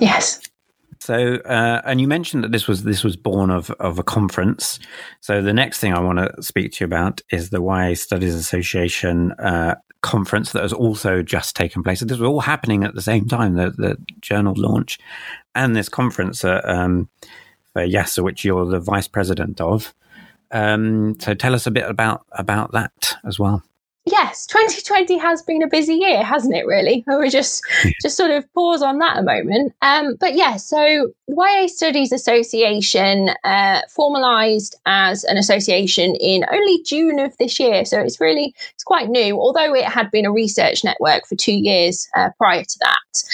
Yes. 0.00 0.40
So, 1.00 1.36
uh, 1.44 1.82
and 1.84 2.00
you 2.00 2.08
mentioned 2.08 2.42
that 2.44 2.52
this 2.52 2.66
was 2.66 2.82
this 2.82 3.04
was 3.04 3.16
born 3.16 3.50
of 3.50 3.70
of 3.72 3.98
a 3.98 4.02
conference. 4.02 4.78
So, 5.20 5.40
the 5.42 5.52
next 5.52 5.78
thing 5.78 5.92
I 5.92 6.00
want 6.00 6.18
to 6.18 6.42
speak 6.42 6.72
to 6.72 6.84
you 6.84 6.86
about 6.86 7.20
is 7.30 7.50
the 7.50 7.62
YA 7.62 7.94
Studies 7.94 8.34
Association 8.34 9.32
uh, 9.32 9.76
conference 10.02 10.52
that 10.52 10.62
has 10.62 10.72
also 10.72 11.22
just 11.22 11.54
taken 11.54 11.82
place. 11.82 12.00
So, 12.00 12.06
this 12.06 12.18
was 12.18 12.28
all 12.28 12.40
happening 12.40 12.82
at 12.82 12.94
the 12.94 13.02
same 13.02 13.28
time 13.28 13.54
the 13.54 13.70
the 13.70 13.96
journal 14.20 14.54
launch 14.56 14.98
and 15.54 15.76
this 15.76 15.88
conference. 15.88 16.44
Uh, 16.44 16.60
um, 16.64 17.08
for 17.76 17.86
YASA, 17.86 18.24
which 18.24 18.42
you're 18.42 18.64
the 18.64 18.80
vice 18.80 19.06
president 19.06 19.60
of. 19.60 19.94
Um, 20.50 21.20
so 21.20 21.34
tell 21.34 21.54
us 21.54 21.66
a 21.66 21.70
bit 21.70 21.84
about 21.84 22.24
about 22.32 22.72
that 22.72 23.12
as 23.26 23.38
well. 23.38 23.62
Yes, 24.06 24.46
2020 24.46 25.18
has 25.18 25.42
been 25.42 25.62
a 25.62 25.66
busy 25.66 25.94
year, 25.94 26.22
hasn't 26.22 26.54
it? 26.54 26.64
Really, 26.64 27.04
we 27.20 27.28
just 27.28 27.62
just 28.00 28.16
sort 28.16 28.30
of 28.30 28.50
pause 28.54 28.80
on 28.80 28.98
that 29.00 29.18
a 29.18 29.22
moment. 29.22 29.74
Um, 29.82 30.14
but 30.18 30.34
yeah, 30.34 30.56
so 30.56 31.12
the 31.28 31.34
YA 31.36 31.66
Studies 31.66 32.12
Association 32.12 33.28
uh, 33.44 33.82
formalised 33.94 34.76
as 34.86 35.24
an 35.24 35.36
association 35.36 36.14
in 36.14 36.46
only 36.50 36.82
June 36.82 37.18
of 37.18 37.36
this 37.36 37.60
year, 37.60 37.84
so 37.84 38.00
it's 38.00 38.22
really 38.22 38.54
it's 38.72 38.84
quite 38.84 39.10
new. 39.10 39.38
Although 39.38 39.74
it 39.74 39.84
had 39.84 40.10
been 40.10 40.24
a 40.24 40.32
research 40.32 40.82
network 40.82 41.26
for 41.26 41.34
two 41.34 41.52
years 41.52 42.08
uh, 42.16 42.30
prior 42.38 42.64
to 42.64 42.78
that, 42.80 43.24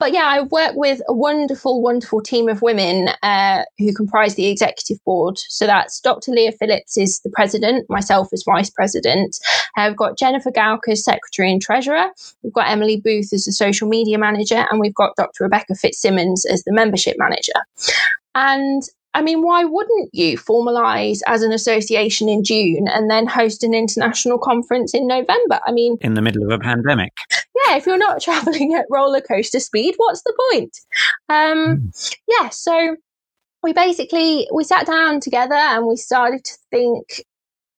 but 0.00 0.12
yeah, 0.12 0.24
I 0.24 0.40
work 0.40 0.72
with 0.74 1.02
a 1.06 1.12
wonderful, 1.12 1.82
wonderful 1.82 2.22
team 2.22 2.48
of 2.48 2.62
women 2.62 3.10
uh, 3.22 3.64
who 3.78 3.92
comprise 3.92 4.34
the 4.34 4.48
executive 4.48 4.96
board. 5.04 5.38
So 5.48 5.66
that's 5.66 6.00
Dr. 6.00 6.32
Leah 6.32 6.52
Phillips 6.52 6.96
is 6.96 7.20
the 7.20 7.30
president, 7.30 7.88
myself 7.90 8.28
as 8.32 8.42
vice 8.42 8.70
president. 8.70 9.38
Uh, 9.76 9.88
we've 9.88 9.96
got 9.96 10.18
Jennifer 10.18 10.50
Gauck 10.50 10.88
as 10.88 11.04
secretary 11.04 11.52
and 11.52 11.60
treasurer. 11.60 12.06
We've 12.42 12.52
got 12.52 12.68
Emily 12.68 12.96
Booth 12.96 13.32
as 13.34 13.44
the 13.44 13.52
social 13.52 13.88
media 13.88 14.16
manager, 14.16 14.66
and 14.70 14.80
we've 14.80 14.94
got 14.94 15.16
Dr. 15.16 15.44
Rebecca 15.44 15.74
Fitzsimmons 15.74 16.46
as 16.46 16.64
the 16.64 16.72
membership 16.72 17.16
manager. 17.18 17.52
And 18.34 18.82
I 19.14 19.22
mean, 19.22 19.42
why 19.42 19.64
wouldn't 19.64 20.10
you 20.12 20.38
formalise 20.38 21.20
as 21.26 21.42
an 21.42 21.52
association 21.52 22.28
in 22.28 22.44
June 22.44 22.86
and 22.88 23.10
then 23.10 23.26
host 23.26 23.64
an 23.64 23.74
international 23.74 24.38
conference 24.38 24.94
in 24.94 25.06
November? 25.06 25.60
I 25.66 25.72
mean, 25.72 25.96
in 26.00 26.14
the 26.14 26.22
middle 26.22 26.44
of 26.44 26.50
a 26.50 26.58
pandemic. 26.58 27.12
Yeah, 27.30 27.76
if 27.76 27.86
you're 27.86 27.98
not 27.98 28.22
travelling 28.22 28.74
at 28.74 28.86
roller 28.90 29.20
coaster 29.20 29.60
speed, 29.60 29.94
what's 29.96 30.22
the 30.22 30.34
point? 30.50 30.78
Um, 31.28 31.90
mm. 31.90 32.16
Yeah, 32.28 32.50
so 32.50 32.96
we 33.62 33.72
basically 33.72 34.48
we 34.52 34.64
sat 34.64 34.86
down 34.86 35.20
together 35.20 35.54
and 35.54 35.86
we 35.86 35.96
started 35.96 36.44
to 36.44 36.56
think 36.70 37.24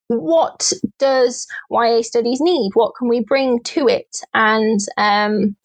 what 0.09 0.73
does 0.99 1.47
YA 1.71 2.03
studies 2.03 2.41
need? 2.41 2.73
What 2.75 2.95
can 2.99 3.09
we 3.09 3.21
bring 3.21 3.63
to 3.63 3.89
it? 3.89 4.21
And 4.35 4.81
um, 4.97 5.57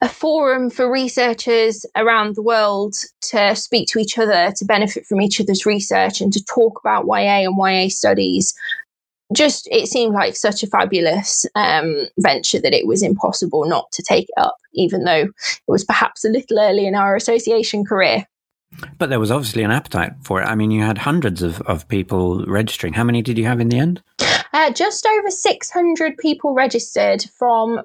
a 0.00 0.08
forum 0.08 0.70
for 0.70 0.90
researchers 0.90 1.84
around 1.96 2.36
the 2.36 2.42
world 2.42 2.94
to 3.20 3.56
speak 3.56 3.88
to 3.88 3.98
each 3.98 4.18
other, 4.18 4.52
to 4.56 4.64
benefit 4.64 5.06
from 5.06 5.20
each 5.20 5.40
other's 5.40 5.66
research, 5.66 6.20
and 6.20 6.32
to 6.32 6.44
talk 6.44 6.78
about 6.80 7.06
YA 7.06 7.48
and 7.48 7.56
YA 7.58 7.88
studies. 7.88 8.54
Just 9.34 9.68
it 9.70 9.88
seemed 9.88 10.14
like 10.14 10.36
such 10.36 10.62
a 10.62 10.66
fabulous 10.66 11.44
um, 11.54 12.06
venture 12.18 12.60
that 12.60 12.72
it 12.72 12.86
was 12.86 13.02
impossible 13.02 13.66
not 13.66 13.90
to 13.92 14.02
take 14.02 14.24
it 14.24 14.40
up, 14.40 14.56
even 14.72 15.04
though 15.04 15.26
it 15.26 15.32
was 15.66 15.84
perhaps 15.84 16.24
a 16.24 16.30
little 16.30 16.58
early 16.58 16.86
in 16.86 16.94
our 16.94 17.14
association 17.14 17.84
career. 17.84 18.24
But 18.98 19.10
there 19.10 19.20
was 19.20 19.30
obviously 19.30 19.62
an 19.62 19.70
appetite 19.70 20.12
for 20.22 20.40
it. 20.40 20.44
I 20.44 20.54
mean, 20.54 20.70
you 20.70 20.82
had 20.82 20.98
hundreds 20.98 21.42
of, 21.42 21.60
of 21.62 21.88
people 21.88 22.44
registering. 22.46 22.92
How 22.92 23.04
many 23.04 23.22
did 23.22 23.38
you 23.38 23.44
have 23.44 23.60
in 23.60 23.68
the 23.68 23.78
end? 23.78 24.02
Uh, 24.68 24.72
just 24.72 25.06
over 25.06 25.30
600 25.30 26.18
people 26.18 26.52
registered 26.52 27.24
from, 27.38 27.80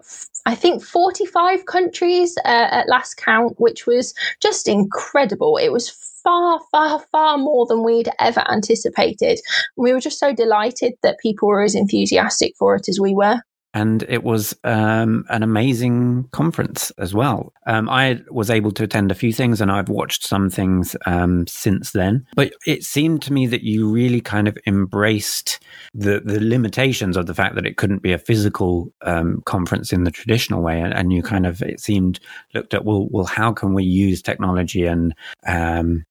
I 0.46 0.54
think, 0.54 0.84
45 0.84 1.66
countries 1.66 2.38
uh, 2.44 2.68
at 2.72 2.90
last 2.90 3.16
count, 3.16 3.56
which 3.58 3.88
was 3.88 4.14
just 4.42 4.68
incredible. 4.68 5.56
It 5.56 5.72
was 5.72 5.90
far, 5.90 6.60
far, 6.72 7.00
far 7.00 7.38
more 7.38 7.66
than 7.68 7.86
we'd 7.86 8.10
ever 8.20 8.44
anticipated. 8.52 9.40
We 9.78 9.94
were 9.94 10.02
just 10.02 10.20
so 10.20 10.34
delighted 10.34 10.96
that 11.04 11.20
people 11.20 11.48
were 11.48 11.64
as 11.64 11.74
enthusiastic 11.74 12.54
for 12.58 12.76
it 12.76 12.90
as 12.90 13.00
we 13.00 13.14
were 13.14 13.40
and 13.74 14.04
it 14.04 14.24
was 14.24 14.56
um, 14.64 15.26
an 15.30 15.42
amazing 15.42 16.28
conference 16.32 16.92
as 16.98 17.14
well. 17.14 17.54
Um, 17.66 17.90
I 17.90 18.22
was 18.30 18.50
able 18.50 18.72
to 18.72 18.84
attend 18.84 19.12
a 19.12 19.16
few 19.16 19.34
things, 19.34 19.62
and 19.62 19.72
I've 19.72 19.90
watched 19.90 20.24
some 20.24 20.50
things 20.50 20.96
um, 21.06 21.48
since 21.48 21.92
then. 21.92 22.26
But 22.36 22.54
it 22.66 22.84
seemed 22.84 23.22
to 23.24 23.34
me 23.34 23.48
that 23.48 23.64
you 23.64 23.90
really 23.90 24.22
kind 24.22 24.48
of 24.48 24.58
embraced 24.68 25.60
the 25.94 26.20
the 26.20 26.40
limitations 26.40 27.18
of 27.18 27.26
the 27.26 27.34
fact 27.34 27.56
that 27.56 27.66
it 27.66 27.78
couldn't 27.78 28.04
be 28.04 28.14
a 28.14 28.18
physical 28.18 28.94
um, 29.02 29.42
conference 29.46 29.92
in 29.92 30.04
the 30.04 30.12
traditional 30.12 30.62
way, 30.62 30.80
and, 30.80 30.94
and, 30.94 31.14
you 31.14 31.22
kind 31.22 31.46
of 31.46 31.62
it 31.62 31.80
seemed 31.80 32.20
looked 32.54 32.74
at 32.74 32.86
well, 32.86 33.08
well, 33.12 33.26
how 33.26 33.52
can 33.52 33.74
we 33.74 33.84
use 33.84 34.22
technology 34.22 34.86
and 34.86 35.14
um, 35.46 36.06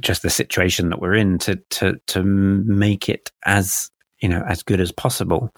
just 0.00 0.22
the 0.22 0.30
situation 0.30 0.88
that 0.90 1.00
we're 1.00 1.14
in 1.14 1.38
to 1.38 1.56
to 1.70 1.98
to 2.06 2.22
make 2.22 3.08
it 3.08 3.30
as 3.44 3.90
you 4.20 4.28
know 4.28 4.42
as 4.48 4.62
good 4.62 4.80
as 4.80 4.92
possible. 4.92 5.54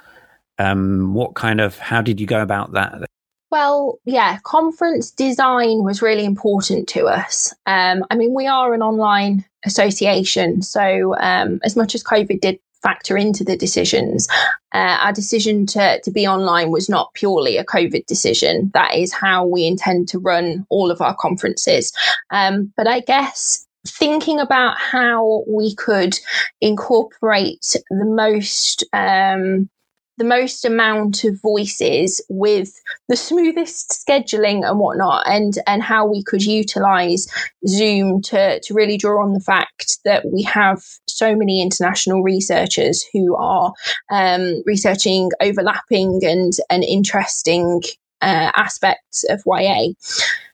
Um, 0.59 1.15
what 1.15 1.35
kind 1.35 1.61
of, 1.61 1.79
how 1.79 2.03
did 2.03 2.21
you 2.21 2.27
go 2.27 2.43
about 2.43 2.73
that? 2.73 3.07
Well, 3.51 3.99
yeah, 4.05 4.39
conference 4.43 5.11
design 5.11 5.85
was 5.85 6.03
really 6.03 6.25
important 6.25 6.89
to 6.89 7.07
us. 7.07 7.55
Um, 7.67 8.05
I 8.11 8.17
mean, 8.17 8.35
we 8.35 8.47
are 8.47 8.75
an 8.75 8.83
online 8.83 9.45
association, 9.65 10.63
so 10.63 11.15
um, 11.19 11.61
as 11.63 11.77
much 11.77 11.95
as 11.95 12.03
COVID 12.03 12.41
did 12.41 12.59
factor 12.83 13.17
into 13.17 13.45
the 13.45 13.57
decisions, 13.57 14.29
uh, 14.75 14.99
our 15.01 15.13
decision 15.13 15.67
to, 15.67 16.01
to 16.03 16.11
be 16.11 16.27
online 16.27 16.71
was 16.71 16.89
not 16.89 17.15
purely 17.15 17.57
a 17.57 17.65
COVID 17.65 18.07
decision. 18.07 18.71
That 18.75 18.95
is 18.95 19.13
how 19.13 19.47
we 19.47 19.65
intend 19.67 20.09
to 20.09 20.19
run 20.19 20.67
all 20.69 20.91
of 20.91 21.01
our 21.01 21.15
conferences. 21.15 21.93
Um, 22.31 22.73
but 22.77 22.87
I 22.87 23.01
guess 23.01 23.67
thinking 23.87 24.41
about 24.41 24.77
how 24.79 25.45
we 25.49 25.75
could 25.75 26.19
incorporate 26.61 27.77
the 27.91 28.05
most 28.05 28.85
um, 28.93 29.69
the 30.19 30.25
most 30.25 30.65
amount 30.65 31.25
of 31.25 31.41
voices 31.41 32.21
with 32.29 32.73
the 33.09 33.17
smoothest 33.17 33.91
scheduling 33.91 34.69
and 34.69 34.79
whatnot 34.79 35.27
and 35.27 35.59
and 35.67 35.83
how 35.83 36.07
we 36.07 36.23
could 36.23 36.43
utilize 36.43 37.27
zoom 37.67 38.23
to 38.23 38.61
to 38.61 38.75
really 38.75 38.97
draw 38.97 39.23
on 39.23 39.33
the 39.33 39.41
fact 39.41 39.99
that 40.05 40.25
we 40.33 40.43
have 40.43 40.83
so 41.07 41.35
many 41.37 41.63
international 41.63 42.23
researchers 42.23 43.05
who 43.13 43.37
are 43.37 43.73
um, 44.11 44.63
researching 44.65 45.31
overlapping 45.41 46.21
and 46.23 46.55
and 46.71 46.85
interesting 46.85 47.83
uh, 48.23 48.51
aspects 48.57 49.25
of 49.29 49.43
YA. 49.47 49.89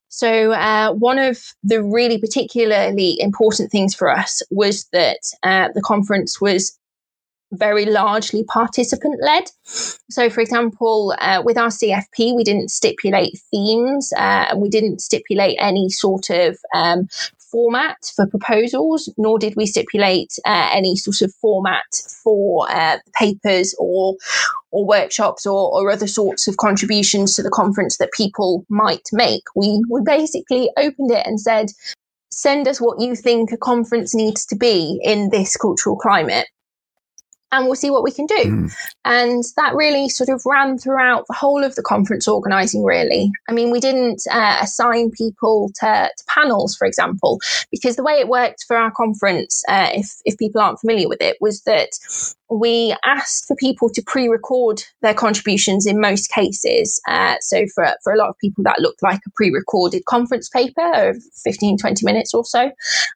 So, 0.09 0.53
uh, 0.53 0.92
one 0.92 1.18
of 1.18 1.38
the 1.64 1.83
really 1.83 2.18
particularly 2.18 3.18
important 3.18 3.70
things 3.70 3.94
for 3.94 4.11
us 4.11 4.42
was 4.51 4.87
that 4.92 5.20
uh, 5.42 5.68
the 5.75 5.81
conference 5.81 6.38
was 6.38 6.79
very 7.53 7.85
largely 7.85 8.45
participant 8.45 9.21
led. 9.23 9.45
So, 9.65 10.31
for 10.31 10.41
example, 10.41 11.15
uh, 11.21 11.43
with 11.45 11.57
our 11.57 11.69
CFP, 11.69 12.35
we 12.35 12.45
didn't 12.45 12.71
stipulate 12.71 13.38
themes 13.51 14.12
uh, 14.17 14.47
and 14.51 14.61
we 14.61 14.69
didn't 14.69 15.01
stipulate 15.01 15.57
any 15.61 15.91
sort 15.91 16.31
of 16.31 16.59
um, 16.75 17.09
format 17.38 17.99
for 18.17 18.27
proposals, 18.27 19.12
nor 19.19 19.38
did 19.38 19.55
we 19.57 19.67
stipulate 19.67 20.33
uh, 20.47 20.71
any 20.73 20.97
sort 20.97 21.21
of 21.21 21.33
format 21.35 21.85
for 22.23 22.71
uh, 22.71 22.99
papers 23.19 23.75
or 23.79 24.17
or 24.71 24.87
workshops 24.87 25.45
or, 25.45 25.71
or 25.71 25.91
other 25.91 26.07
sorts 26.07 26.49
of 26.49 26.57
contributions 26.57 27.35
to 27.35 27.43
the 27.43 27.51
conference 27.51 27.99
that 27.99 28.11
people 28.12 28.65
might 28.71 29.07
make. 29.12 29.43
We 29.55 29.85
we 29.91 30.01
basically 30.03 30.71
opened 30.79 31.11
it 31.11 31.27
and 31.27 31.38
said, 31.38 31.73
send 32.31 32.67
us 32.67 32.81
what 32.81 32.99
you 32.99 33.15
think 33.15 33.53
a 33.53 33.59
conference 33.59 34.15
needs 34.15 34.47
to 34.47 34.57
be 34.57 34.99
in 35.03 35.29
this 35.29 35.57
cultural 35.57 35.97
climate 35.97 36.47
and 37.53 37.67
we'll 37.67 37.75
see 37.75 37.91
what 37.91 38.03
we 38.03 38.11
can 38.11 38.27
do. 38.27 38.35
Mm. 38.35 38.73
And 39.05 39.45
that 39.57 39.75
really 39.75 40.09
sort 40.09 40.31
of 40.31 40.43
ran 40.47 40.79
throughout 40.79 41.27
the 41.29 41.35
whole 41.35 41.62
of 41.62 41.75
the 41.75 41.83
conference 41.83 42.27
organising, 42.27 42.83
really. 42.83 43.31
I 43.49 43.53
mean, 43.53 43.71
we 43.71 43.79
didn't 43.79 44.23
uh, 44.31 44.59
assign 44.61 45.11
people 45.11 45.71
to, 45.81 46.11
to, 46.17 46.25
panels, 46.29 46.75
for 46.75 46.87
example, 46.87 47.41
because 47.71 47.97
the 47.97 48.03
way 48.03 48.15
it 48.15 48.29
worked 48.29 48.65
for 48.67 48.77
our 48.77 48.91
conference, 48.91 49.62
uh, 49.69 49.91
if, 49.93 50.17
if 50.25 50.38
people 50.38 50.61
aren't 50.61 50.81
familiar 50.81 51.09
with 51.09 51.21
it, 51.21 51.37
was 51.41 51.62
that 51.62 51.91
we 52.59 52.95
asked 53.05 53.47
for 53.47 53.57
people 53.57 53.88
to 53.91 54.03
pre-record 54.03 54.83
their 55.01 55.15
contributions 55.15 55.87
in 55.87 56.01
most 56.01 56.31
cases. 56.31 57.01
Uh, 57.09 57.37
so 57.41 57.65
for, 57.75 57.95
for 58.05 58.12
a 58.12 58.17
lot 58.17 58.29
of 58.29 58.38
people, 58.38 58.62
that 58.65 58.81
looked 58.81 59.03
like 59.03 59.21
a 59.27 59.31
pre-recorded 59.35 60.05
conference 60.05 60.49
paper 60.49 61.11
of 61.11 61.17
15, 61.45 61.79
20 61.79 62.05
minutes 62.05 62.35
or 62.35 62.45
so. 62.45 62.71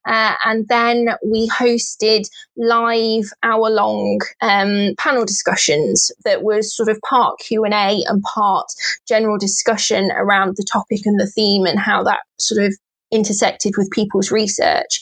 Uh, 0.06 0.34
and 0.44 0.68
then 0.68 1.10
we 1.24 1.48
hosted 1.48 2.28
live 2.56 3.30
hour-long 3.42 4.20
um, 4.40 4.94
panel 4.98 5.24
discussions 5.24 6.10
that 6.24 6.42
was 6.42 6.74
sort 6.74 6.88
of 6.88 6.98
part 7.02 7.38
Q&A 7.38 8.04
and 8.06 8.22
part 8.22 8.66
general 9.06 9.38
discussion 9.38 10.10
around 10.16 10.56
the 10.56 10.66
topic 10.70 11.04
and 11.04 11.20
the 11.20 11.26
theme 11.26 11.66
and 11.66 11.78
how 11.78 12.02
that 12.02 12.20
sort 12.38 12.64
of 12.64 12.76
intersected 13.10 13.74
with 13.76 13.90
people's 13.90 14.30
research. 14.30 15.00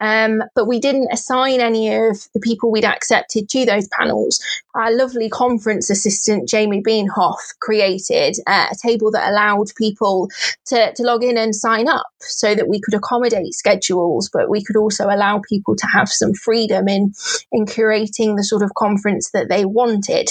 Um, 0.00 0.42
but 0.56 0.66
we 0.66 0.80
didn't 0.80 1.12
assign 1.12 1.60
any 1.60 1.94
of 1.94 2.26
the 2.34 2.40
people 2.40 2.72
we'd 2.72 2.84
accepted 2.84 3.48
to 3.50 3.64
those 3.64 3.88
panels. 3.88 4.40
Our 4.74 4.90
lovely 4.90 5.28
conference 5.28 5.90
assistant, 5.90 6.48
Jamie 6.48 6.82
Beanhoff, 6.82 7.38
created 7.60 8.36
uh, 8.46 8.66
a 8.72 8.76
table 8.84 9.12
that 9.12 9.30
allowed 9.30 9.68
people 9.76 10.28
to, 10.66 10.92
to 10.92 11.02
log 11.04 11.22
in 11.22 11.38
and 11.38 11.54
sign 11.54 11.88
up 11.88 12.06
so 12.20 12.54
that 12.54 12.68
we 12.68 12.80
could 12.80 12.94
accommodate 12.94 13.54
schedules, 13.54 14.28
but 14.32 14.50
we 14.50 14.64
could 14.64 14.76
also 14.76 15.06
allow 15.06 15.40
people 15.48 15.76
to 15.76 15.86
have 15.86 16.08
some 16.08 16.34
freedom 16.34 16.88
in, 16.88 17.12
in 17.52 17.64
curating 17.64 18.36
the 18.36 18.44
sort 18.44 18.62
of 18.62 18.74
conference 18.74 19.30
that 19.30 19.48
they 19.48 19.64
wanted. 19.64 20.28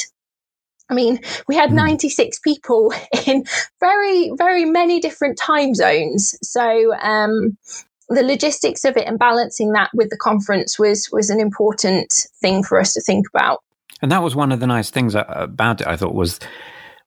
I 0.91 0.93
mean, 0.93 1.19
we 1.47 1.55
had 1.55 1.69
hmm. 1.69 1.77
96 1.77 2.39
people 2.39 2.93
in 3.25 3.45
very, 3.79 4.31
very 4.37 4.65
many 4.65 4.99
different 4.99 5.37
time 5.37 5.73
zones. 5.73 6.35
So, 6.43 6.93
um, 7.01 7.57
the 8.09 8.23
logistics 8.23 8.83
of 8.83 8.97
it 8.97 9.07
and 9.07 9.17
balancing 9.17 9.71
that 9.71 9.89
with 9.93 10.09
the 10.09 10.17
conference 10.17 10.77
was 10.77 11.09
was 11.13 11.29
an 11.29 11.39
important 11.39 12.13
thing 12.41 12.61
for 12.61 12.77
us 12.77 12.93
to 12.93 13.01
think 13.01 13.25
about. 13.33 13.59
And 14.01 14.11
that 14.11 14.21
was 14.21 14.35
one 14.35 14.51
of 14.51 14.59
the 14.59 14.67
nice 14.67 14.89
things 14.89 15.15
about 15.15 15.79
it. 15.79 15.87
I 15.87 15.95
thought 15.95 16.13
was 16.13 16.39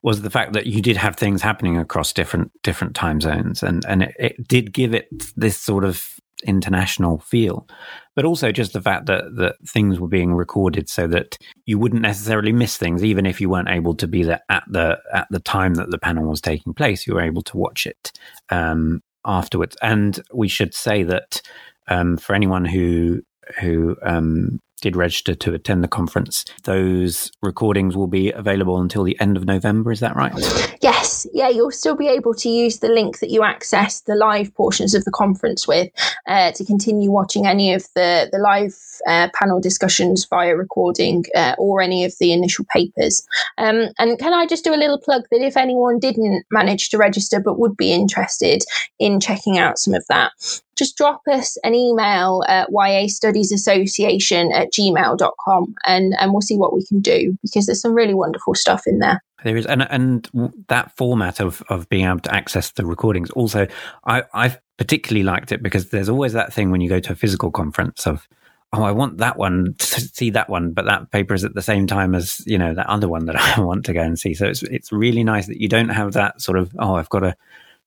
was 0.02 0.22
the 0.22 0.30
fact 0.30 0.54
that 0.54 0.66
you 0.66 0.80
did 0.80 0.96
have 0.96 1.16
things 1.16 1.42
happening 1.42 1.76
across 1.76 2.12
different 2.12 2.52
different 2.62 2.94
time 2.94 3.20
zones, 3.20 3.62
and 3.62 3.84
and 3.86 4.04
it, 4.04 4.14
it 4.18 4.48
did 4.48 4.72
give 4.72 4.94
it 4.94 5.08
this 5.36 5.58
sort 5.58 5.84
of 5.84 6.18
international 6.44 7.18
feel, 7.18 7.66
but 8.14 8.24
also 8.24 8.52
just 8.52 8.72
the 8.72 8.80
fact 8.80 9.06
that 9.06 9.24
that 9.36 9.56
things 9.66 9.98
were 9.98 10.08
being 10.08 10.34
recorded 10.34 10.88
so 10.88 11.06
that 11.08 11.36
you 11.66 11.78
wouldn't 11.78 12.02
necessarily 12.02 12.52
miss 12.52 12.76
things, 12.76 13.04
even 13.04 13.26
if 13.26 13.40
you 13.40 13.48
weren't 13.48 13.68
able 13.68 13.94
to 13.94 14.06
be 14.06 14.22
there 14.22 14.42
at 14.48 14.64
the 14.68 14.98
at 15.12 15.26
the 15.30 15.40
time 15.40 15.74
that 15.74 15.90
the 15.90 15.98
panel 15.98 16.28
was 16.28 16.40
taking 16.40 16.74
place. 16.74 17.06
You 17.06 17.14
were 17.14 17.22
able 17.22 17.42
to 17.42 17.56
watch 17.56 17.86
it 17.86 18.12
um, 18.50 19.02
afterwards, 19.24 19.76
and 19.82 20.20
we 20.32 20.48
should 20.48 20.74
say 20.74 21.02
that 21.02 21.42
um, 21.88 22.16
for 22.16 22.34
anyone 22.34 22.64
who 22.64 23.22
who 23.60 23.96
um, 24.02 24.60
did 24.84 24.96
register 24.96 25.34
to 25.34 25.54
attend 25.54 25.82
the 25.82 25.88
conference. 25.88 26.44
Those 26.64 27.32
recordings 27.42 27.96
will 27.96 28.06
be 28.06 28.30
available 28.32 28.80
until 28.80 29.02
the 29.02 29.18
end 29.18 29.38
of 29.38 29.46
November. 29.46 29.90
Is 29.92 30.00
that 30.00 30.14
right? 30.14 30.34
Yes, 30.82 31.03
Yeah, 31.32 31.48
you'll 31.48 31.70
still 31.70 31.96
be 31.96 32.08
able 32.08 32.34
to 32.34 32.48
use 32.48 32.78
the 32.78 32.88
link 32.88 33.20
that 33.20 33.30
you 33.30 33.42
access 33.42 34.00
the 34.02 34.14
live 34.14 34.54
portions 34.54 34.94
of 34.94 35.04
the 35.04 35.10
conference 35.10 35.66
with 35.66 35.90
uh, 36.26 36.52
to 36.52 36.64
continue 36.64 37.10
watching 37.10 37.46
any 37.46 37.72
of 37.72 37.84
the, 37.94 38.28
the 38.32 38.38
live 38.38 38.74
uh, 39.06 39.28
panel 39.34 39.60
discussions 39.60 40.24
via 40.24 40.56
recording 40.56 41.24
uh, 41.34 41.54
or 41.58 41.80
any 41.80 42.04
of 42.04 42.14
the 42.20 42.32
initial 42.32 42.64
papers. 42.72 43.26
Um, 43.58 43.88
and 43.98 44.18
can 44.18 44.32
I 44.32 44.46
just 44.46 44.64
do 44.64 44.74
a 44.74 44.76
little 44.76 44.98
plug 44.98 45.22
that 45.30 45.40
if 45.40 45.56
anyone 45.56 45.98
didn't 45.98 46.44
manage 46.50 46.90
to 46.90 46.98
register 46.98 47.40
but 47.40 47.58
would 47.58 47.76
be 47.76 47.92
interested 47.92 48.62
in 48.98 49.20
checking 49.20 49.58
out 49.58 49.78
some 49.78 49.94
of 49.94 50.04
that, 50.08 50.32
just 50.76 50.96
drop 50.96 51.22
us 51.30 51.56
an 51.62 51.74
email 51.74 52.42
at 52.48 52.68
YA 52.70 53.06
Studies 53.06 53.52
Association 53.52 54.50
at 54.52 54.72
gmail.com 54.72 55.74
and, 55.86 56.14
and 56.18 56.32
we'll 56.32 56.40
see 56.40 56.56
what 56.56 56.74
we 56.74 56.84
can 56.84 57.00
do 57.00 57.36
because 57.42 57.66
there's 57.66 57.80
some 57.80 57.94
really 57.94 58.14
wonderful 58.14 58.54
stuff 58.54 58.82
in 58.86 58.98
there. 58.98 59.22
There 59.44 59.56
is, 59.56 59.66
and 59.66 59.86
and 59.90 60.28
that 60.68 60.96
format 60.96 61.38
of 61.38 61.62
of 61.68 61.88
being 61.88 62.06
able 62.06 62.20
to 62.20 62.34
access 62.34 62.70
the 62.72 62.84
recordings. 62.84 63.30
Also, 63.30 63.66
I 64.06 64.24
I've 64.32 64.58
particularly 64.78 65.22
liked 65.22 65.52
it 65.52 65.62
because 65.62 65.90
there's 65.90 66.08
always 66.08 66.32
that 66.32 66.52
thing 66.52 66.70
when 66.70 66.80
you 66.80 66.88
go 66.88 66.98
to 66.98 67.12
a 67.12 67.16
physical 67.16 67.50
conference 67.50 68.06
of 68.06 68.26
oh, 68.72 68.82
I 68.82 68.90
want 68.90 69.18
that 69.18 69.36
one 69.36 69.74
to 69.78 70.00
see 70.00 70.30
that 70.30 70.48
one, 70.48 70.72
but 70.72 70.86
that 70.86 71.10
paper 71.10 71.34
is 71.34 71.44
at 71.44 71.54
the 71.54 71.62
same 71.62 71.86
time 71.86 72.14
as 72.14 72.42
you 72.46 72.58
know 72.58 72.74
that 72.74 72.88
other 72.88 73.08
one 73.08 73.26
that 73.26 73.36
I 73.58 73.60
want 73.60 73.84
to 73.84 73.92
go 73.92 74.00
and 74.00 74.18
see. 74.18 74.34
So 74.34 74.46
it's 74.46 74.62
it's 74.62 74.90
really 74.90 75.22
nice 75.22 75.46
that 75.46 75.60
you 75.60 75.68
don't 75.68 75.90
have 75.90 76.14
that 76.14 76.40
sort 76.40 76.58
of 76.58 76.74
oh, 76.78 76.94
I've 76.94 77.10
got 77.10 77.20
to 77.20 77.36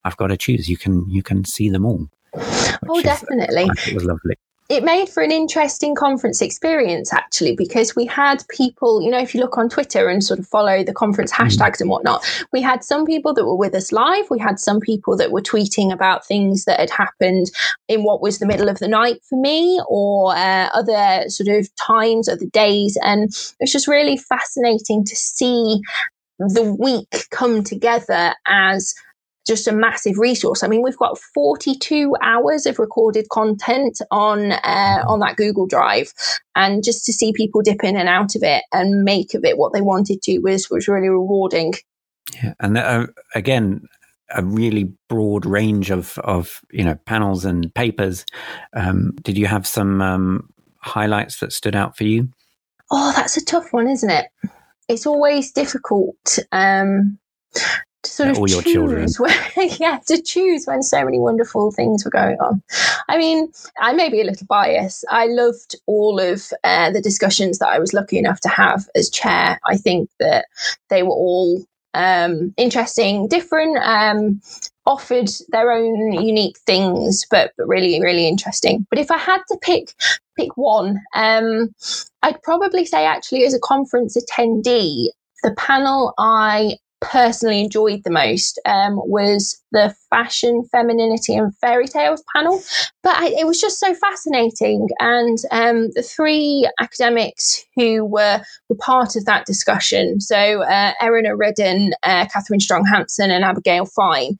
I've 0.06 0.17
got 0.17 0.28
to 0.28 0.38
choose. 0.38 0.70
You 0.70 0.78
can 0.78 1.10
you 1.10 1.24
can 1.24 1.43
see 1.43 1.70
them 1.70 1.86
all. 1.86 2.08
Oh, 2.88 3.02
definitely. 3.02 3.67
It 3.88 3.96
was 3.96 4.06
lovely 4.06 4.36
it 4.69 4.84
made 4.84 5.08
for 5.08 5.23
an 5.23 5.32
interesting 5.32 5.95
conference 5.95 6.41
experience 6.41 7.13
actually 7.13 7.56
because 7.56 7.95
we 7.95 8.06
had 8.06 8.43
people 8.49 9.01
you 9.01 9.10
know 9.10 9.19
if 9.19 9.34
you 9.34 9.39
look 9.39 9.58
on 9.58 9.69
twitter 9.69 10.10
and 10.10 10.23
sort 10.23 10.39
of 10.39 10.47
follow 10.47 10.84
the 10.84 10.93
conference 10.93 11.32
mm. 11.32 11.45
hashtags 11.45 11.80
and 11.80 11.89
whatnot 11.89 12.25
we 12.51 12.62
had 12.62 12.84
some 12.84 13.06
people 13.06 13.34
that 13.34 13.45
were 13.45 13.56
with 13.56 13.73
us 13.73 13.91
live 13.91 14.30
we 14.30 14.39
had 14.39 14.60
some 14.60 14.80
people 14.80 15.15
that 15.15 15.32
were 15.32 15.41
tweeting 15.41 15.91
about 15.93 16.25
things 16.25 16.65
that 16.65 16.80
had 16.80 16.89
happened 16.89 17.47
in 17.88 18.03
what 18.03 18.21
was 18.21 18.39
the 18.39 18.45
middle 18.45 18.69
of 18.69 18.80
the 18.80 18.88
night 18.88 19.19
for 19.27 19.39
me 19.39 19.80
or 19.88 20.36
uh, 20.36 20.69
other 20.73 21.30
sort 21.30 21.47
of 21.47 21.67
times 21.75 22.27
other 22.27 22.47
days 22.51 22.97
and 23.01 23.25
it's 23.60 23.71
just 23.71 23.88
really 23.88 24.17
fascinating 24.17 25.03
to 25.03 25.15
see 25.15 25.80
the 26.39 26.75
week 26.80 27.25
come 27.32 27.63
together 27.63 28.34
as 28.45 28.93
just 29.47 29.67
a 29.67 29.71
massive 29.71 30.17
resource. 30.17 30.62
I 30.62 30.67
mean, 30.67 30.81
we've 30.83 30.97
got 30.97 31.17
42 31.17 32.15
hours 32.21 32.65
of 32.65 32.79
recorded 32.79 33.29
content 33.29 33.99
on 34.12 34.51
uh, 34.51 35.03
on 35.07 35.19
that 35.21 35.38
Google 35.38 35.65
Drive, 35.65 36.13
and 36.55 36.83
just 36.83 37.05
to 37.05 37.13
see 37.13 37.33
people 37.33 37.62
dip 37.62 37.83
in 37.83 37.97
and 37.97 38.10
out 38.10 38.36
of 38.36 38.43
it 38.43 38.63
and 38.73 39.03
make 39.03 39.33
of 39.33 39.45
it 39.45 39.57
what 39.57 39.73
they 39.73 39.81
wanted 39.81 40.21
to 40.23 40.39
was 40.39 40.69
was 40.69 40.88
really 40.88 41.10
rewarding. 41.10 41.73
Yeah, 42.36 42.53
and 42.60 42.77
uh, 42.77 43.07
again, 43.33 43.88
a 44.36 44.43
really 44.43 44.91
broad 45.07 45.45
range 45.45 45.89
of 45.89 46.17
of 46.19 46.62
you 46.71 46.83
know 46.83 46.95
panels 47.05 47.45
and 47.45 47.73
papers. 47.73 48.25
Um, 48.73 49.13
did 49.21 49.38
you 49.38 49.47
have 49.47 49.65
some 49.65 50.01
um, 50.01 50.49
highlights 50.79 51.39
that 51.39 51.53
stood 51.53 51.75
out 51.75 51.97
for 51.97 52.03
you? 52.03 52.29
Oh, 52.91 53.13
that's 53.15 53.38
a 53.38 53.45
tough 53.45 53.73
one, 53.73 53.88
isn't 53.88 54.10
it? 54.10 54.27
It's 54.88 55.05
always 55.05 55.51
difficult. 55.51 56.39
Um, 56.51 57.19
to 58.08 58.13
sort 58.13 58.30
of 58.30 58.39
all 58.39 58.50
your 58.50 58.62
children. 58.62 59.08
When, 59.17 59.36
yeah, 59.80 60.00
to 60.08 60.22
choose 60.22 60.65
when 60.65 60.84
so 60.84 61.04
many 61.04 61.20
wonderful 61.20 61.72
things 61.72 62.04
were 62.04 62.12
going 62.12 62.38
on. 62.39 62.62
I 63.08 63.17
mean, 63.17 63.52
I 63.80 63.93
may 63.93 64.10
be 64.10 64.22
a 64.22 64.24
little 64.24 64.48
biased. 64.48 65.06
I 65.10 65.28
loved 65.28 65.76
all 65.86 66.20
of 66.20 66.52
uh, 66.63 66.91
the 66.91 67.02
discussions 67.02 67.60
that 67.60 67.70
I 67.70 67.80
was 67.80 67.93
lucky 67.93 68.17
enough 68.17 68.39
to 68.41 68.50
have 68.50 68.88
as 68.96 69.10
chair. 69.10 69.60
I 69.65 69.78
think 69.78 70.10
that 70.20 70.46
they 70.89 71.04
were 71.04 71.10
all 71.10 71.63
um, 71.93 72.54
interesting, 72.58 73.28
different, 73.28 73.78
um, 73.84 74.41
offered 74.86 75.30
their 75.50 75.72
own 75.72 76.13
unique 76.13 76.58
things, 76.60 77.26
but, 77.30 77.52
but 77.58 77.67
really, 77.67 78.02
really 78.02 78.28
interesting. 78.28 78.86
But 78.89 79.00
if 79.00 79.12
I 79.12 79.17
had 79.17 79.41
to 79.50 79.58
pick 79.62 79.93
pick 80.38 80.56
one, 80.56 81.02
um, 81.15 81.74
I'd 82.22 82.41
probably 82.43 82.86
say 82.86 83.06
actually 83.06 83.46
as 83.46 83.56
a 83.56 83.60
conference 83.60 84.15
attendee, 84.15 85.08
the 85.43 85.54
panel 85.58 86.13
I 86.20 86.78
personally 87.01 87.62
enjoyed 87.62 88.03
the 88.03 88.12
most 88.12 88.60
um, 88.65 88.95
was 88.95 89.62
the 89.71 89.95
fashion, 90.10 90.63
femininity, 90.71 91.36
and 91.36 91.55
fairy 91.57 91.88
tales 91.88 92.23
panel. 92.36 92.62
But 93.03 93.15
I, 93.17 93.27
it 93.38 93.45
was 93.45 93.62
just 93.62 93.79
so 93.79 93.93
fascinating, 93.93 94.88
and 94.99 95.38
um, 95.51 95.89
the 95.93 96.03
three 96.03 96.69
academics 96.79 97.63
who 97.75 98.05
were 98.05 98.41
were 98.69 98.77
part 98.77 99.15
of 99.15 99.25
that 99.25 99.45
discussion. 99.45 100.19
So 100.19 100.63
uh, 100.63 100.93
Redden, 101.36 101.93
uh, 102.03 102.25
Kathryn 102.25 102.62
Strong 102.62 102.86
Hansen, 102.86 103.31
and 103.31 103.43
Abigail 103.43 103.86
Fine. 103.86 104.38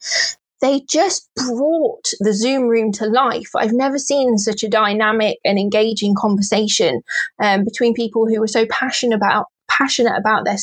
They 0.60 0.80
just 0.90 1.30
brought 1.36 2.10
the 2.18 2.32
Zoom 2.32 2.64
room 2.64 2.90
to 2.94 3.06
life. 3.06 3.50
I've 3.54 3.72
never 3.72 3.96
seen 3.96 4.38
such 4.38 4.64
a 4.64 4.68
dynamic 4.68 5.38
and 5.44 5.56
engaging 5.56 6.16
conversation 6.16 7.02
um, 7.40 7.62
between 7.62 7.94
people 7.94 8.26
who 8.26 8.40
were 8.40 8.48
so 8.48 8.66
passionate 8.66 9.14
about 9.14 9.46
passionate 9.68 10.16
about 10.16 10.44
their 10.44 10.58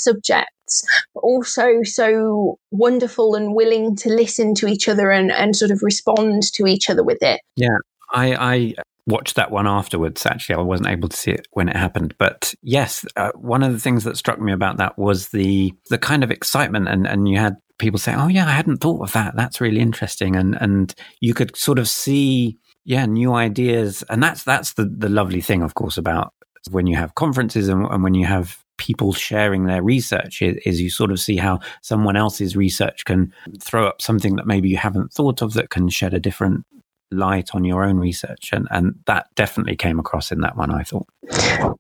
but 1.14 1.22
also 1.22 1.84
so 1.84 2.60
wonderful 2.72 3.36
and 3.36 3.56
willing 3.56 3.96
to 3.98 4.10
listen 4.10 4.56
to 4.56 4.68
each 4.68 4.88
other 4.88 5.12
and, 5.12 5.32
and 5.32 5.56
sort 5.56 5.72
of 5.72 5.82
respond 5.82 6.44
to 6.54 6.66
each 6.66 6.90
other 6.90 7.04
with 7.04 7.22
it. 7.22 7.42
Yeah, 7.56 7.78
I, 8.12 8.36
I 8.36 8.76
watched 9.08 9.36
that 9.36 9.52
one 9.52 9.68
afterwards. 9.68 10.26
Actually, 10.26 10.56
I 10.56 10.62
wasn't 10.62 10.90
able 10.90 11.10
to 11.10 11.18
see 11.18 11.32
it 11.32 11.48
when 11.52 11.70
it 11.70 11.76
happened, 11.76 12.16
but 12.18 12.54
yes, 12.62 13.06
uh, 13.16 13.32
one 13.36 13.64
of 13.64 13.72
the 13.72 13.80
things 13.80 14.04
that 14.04 14.18
struck 14.18 14.40
me 14.40 14.52
about 14.52 14.78
that 14.78 14.98
was 14.98 15.30
the 15.30 15.74
the 15.90 15.98
kind 15.98 16.24
of 16.24 16.32
excitement, 16.32 16.88
and 16.88 17.08
and 17.08 17.28
you 17.28 17.38
had 17.38 17.58
people 17.78 18.00
say, 18.00 18.14
"Oh 18.16 18.28
yeah, 18.28 18.48
I 18.48 18.52
hadn't 18.52 18.78
thought 18.78 19.02
of 19.02 19.12
that. 19.14 19.36
That's 19.36 19.62
really 19.62 19.82
interesting," 19.82 20.36
and 20.36 20.60
and 20.60 20.94
you 21.20 21.34
could 21.34 21.56
sort 21.56 21.80
of 21.80 21.88
see 21.88 22.58
yeah 22.84 23.06
new 23.06 23.34
ideas, 23.34 24.04
and 24.10 24.22
that's 24.22 24.44
that's 24.44 24.74
the 24.74 24.86
the 24.86 25.10
lovely 25.10 25.42
thing, 25.42 25.62
of 25.62 25.76
course, 25.76 25.98
about 25.98 26.34
when 26.72 26.88
you 26.88 26.96
have 26.96 27.16
conferences 27.16 27.68
and, 27.68 27.86
and 27.86 28.04
when 28.04 28.16
you 28.16 28.26
have 28.26 28.65
people 28.78 29.14
sharing 29.14 29.66
their 29.66 29.82
research 29.82 30.42
is, 30.42 30.58
is, 30.66 30.82
you 30.82 30.90
sort 30.90 31.12
of 31.12 31.20
see 31.20 31.38
how 31.38 31.60
someone 31.82 32.16
else's 32.16 32.56
research 32.56 33.06
can 33.06 33.34
throw 33.60 33.88
up 33.88 34.02
something 34.02 34.36
that 34.36 34.48
maybe 34.48 34.70
you 34.70 34.78
haven't 34.78 35.12
thought 35.12 35.42
of 35.42 35.54
that 35.54 35.70
can 35.70 35.90
shed 35.90 36.14
a 36.14 36.20
different 36.20 36.66
light 37.12 37.54
on 37.54 37.64
your 37.64 37.84
own 37.84 37.98
research. 37.98 38.50
And 38.52 38.68
and 38.72 38.96
that 39.06 39.28
definitely 39.36 39.76
came 39.76 40.00
across 40.00 40.32
in 40.32 40.42
that 40.42 40.58
one 40.58 40.72
i 40.72 40.84
thought. 40.84 41.08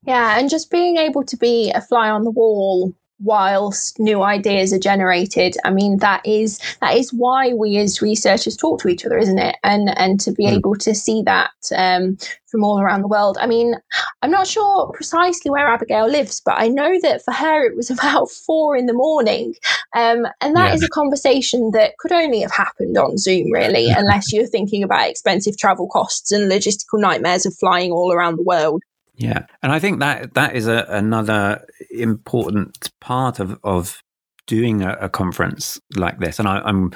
Yeah 0.06 0.38
and 0.38 0.50
just 0.50 0.72
being 0.72 0.98
able 0.98 1.24
to 1.24 1.38
be 1.38 1.72
a 1.72 1.82
fly 1.82 2.10
on 2.10 2.24
the 2.24 2.32
wall 2.32 2.94
whilst 3.20 4.00
new 4.00 4.24
ideas 4.24 4.74
are 4.74 4.80
generated. 4.80 5.56
I 5.64 5.72
mean 5.72 5.98
that 5.98 6.26
is 6.26 6.60
that 6.82 6.98
is 6.98 7.14
why 7.14 7.54
we 7.54 7.78
as 7.78 8.02
researchers 8.02 8.58
talk 8.58 8.82
to 8.82 8.90
each 8.90 9.06
other 9.06 9.18
isn't 9.18 9.40
it? 9.40 9.56
And 9.64 9.98
and 9.98 10.20
to 10.22 10.32
be 10.32 10.46
mm. 10.46 10.58
able 10.58 10.76
to 10.76 10.94
see 10.94 11.24
that 11.24 11.52
um, 11.76 12.18
from 12.48 12.64
all 12.64 12.80
around 12.80 13.02
the 13.02 13.08
world. 13.08 13.38
I 13.40 13.48
mean 13.48 13.76
i'm 14.22 14.32
not 14.32 14.48
sure 14.48 14.92
precisely 14.94 15.52
where 15.52 15.68
abigail 15.68 16.08
lives 16.08 16.42
but 16.44 16.56
i 16.58 16.68
know 16.68 17.00
that 17.02 17.24
for 17.24 17.34
her 17.34 17.66
it 17.66 17.76
was 17.76 17.90
about 17.96 18.30
four 18.30 18.76
in 18.76 18.86
the 18.86 18.94
morning. 18.94 19.56
Um, 19.96 20.28
and 20.42 20.56
that 20.56 20.70
yeah. 20.70 20.74
is 20.74 20.84
a 20.84 20.90
conversation 20.90 21.72
that 21.72 21.98
could 22.00 22.12
only 22.12 22.42
have 22.42 22.52
happened 22.52 22.98
on 22.98 23.18
zoom 23.18 23.52
really 23.52 23.90
unless 23.96 24.34
you're 24.34 24.48
thinking 24.48 24.84
about 24.84 25.10
expensive 25.10 25.58
travel 25.58 25.88
costs 25.88 26.32
and 26.32 26.52
logistical 26.52 27.00
nightmares 27.00 27.46
of 27.46 27.56
flying 27.56 27.92
all 27.92 28.12
around 28.12 28.36
the 28.36 28.44
world 28.44 28.84
yeah, 29.18 29.46
and 29.64 29.72
I 29.72 29.80
think 29.80 30.00
that 30.00 30.34
that 30.34 30.56
is 30.56 30.68
a, 30.68 30.86
another 30.90 31.66
important 31.92 32.92
part 33.00 33.40
of 33.40 33.58
of 33.64 34.02
doing 34.48 34.82
a, 34.82 34.94
a 35.02 35.10
conference 35.10 35.80
like 35.96 36.20
this. 36.20 36.40
And 36.40 36.48
I, 36.48 36.60
I'm 36.60 36.94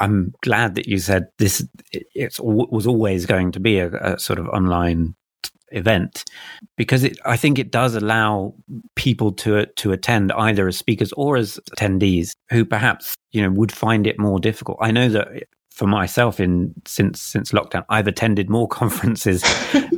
I'm 0.00 0.34
glad 0.42 0.74
that 0.74 0.86
you 0.86 0.98
said 0.98 1.28
this. 1.38 1.66
It 1.92 2.38
was 2.40 2.86
always 2.86 3.26
going 3.26 3.52
to 3.52 3.60
be 3.60 3.78
a, 3.78 3.92
a 3.92 4.18
sort 4.18 4.38
of 4.38 4.48
online 4.48 5.14
event 5.72 6.24
because 6.76 7.02
it, 7.02 7.18
I 7.24 7.36
think 7.36 7.58
it 7.58 7.70
does 7.70 7.94
allow 7.94 8.54
people 8.94 9.32
to 9.32 9.66
to 9.66 9.92
attend 9.92 10.32
either 10.32 10.68
as 10.68 10.76
speakers 10.76 11.12
or 11.14 11.36
as 11.36 11.58
attendees 11.70 12.32
who 12.50 12.64
perhaps 12.64 13.14
you 13.32 13.42
know 13.42 13.50
would 13.50 13.72
find 13.72 14.06
it 14.06 14.18
more 14.18 14.38
difficult. 14.38 14.78
I 14.80 14.90
know 14.90 15.08
that 15.10 15.44
for 15.72 15.86
myself 15.86 16.40
in 16.40 16.74
since 16.86 17.20
since 17.20 17.52
lockdown, 17.52 17.84
I've 17.88 18.06
attended 18.06 18.50
more 18.50 18.68
conferences 18.80 19.44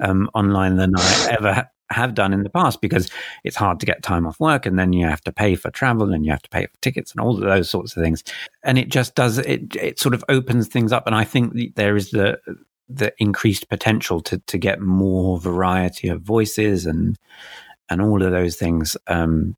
um, 0.00 0.30
online 0.34 0.76
than 0.76 0.92
I 0.96 1.28
ever 1.38 1.70
have 1.90 2.14
done 2.14 2.32
in 2.32 2.42
the 2.42 2.50
past 2.50 2.80
because 2.80 3.10
it's 3.44 3.56
hard 3.56 3.78
to 3.80 3.86
get 3.86 4.02
time 4.02 4.26
off 4.26 4.40
work 4.40 4.66
and 4.66 4.78
then 4.78 4.92
you 4.92 5.06
have 5.06 5.20
to 5.22 5.32
pay 5.32 5.54
for 5.54 5.70
travel 5.70 6.12
and 6.12 6.24
you 6.24 6.30
have 6.30 6.42
to 6.42 6.48
pay 6.48 6.66
for 6.66 6.80
tickets 6.80 7.12
and 7.12 7.20
all 7.20 7.34
of 7.34 7.42
those 7.42 7.68
sorts 7.68 7.96
of 7.96 8.02
things. 8.02 8.24
And 8.62 8.78
it 8.78 8.88
just 8.88 9.14
does 9.14 9.38
it 9.38 9.76
it 9.76 9.98
sort 9.98 10.14
of 10.14 10.24
opens 10.28 10.68
things 10.68 10.92
up. 10.92 11.06
And 11.06 11.14
i 11.14 11.24
think 11.24 11.74
there 11.76 11.96
is 11.96 12.10
the 12.10 12.38
the 12.88 13.12
increased 13.18 13.68
potential 13.68 14.20
to 14.20 14.38
to 14.38 14.58
get 14.58 14.80
more 14.80 15.38
variety 15.38 16.08
of 16.08 16.22
voices 16.22 16.86
and 16.86 17.18
and 17.90 18.00
all 18.00 18.22
of 18.22 18.30
those 18.30 18.56
things 18.56 18.96
um, 19.08 19.56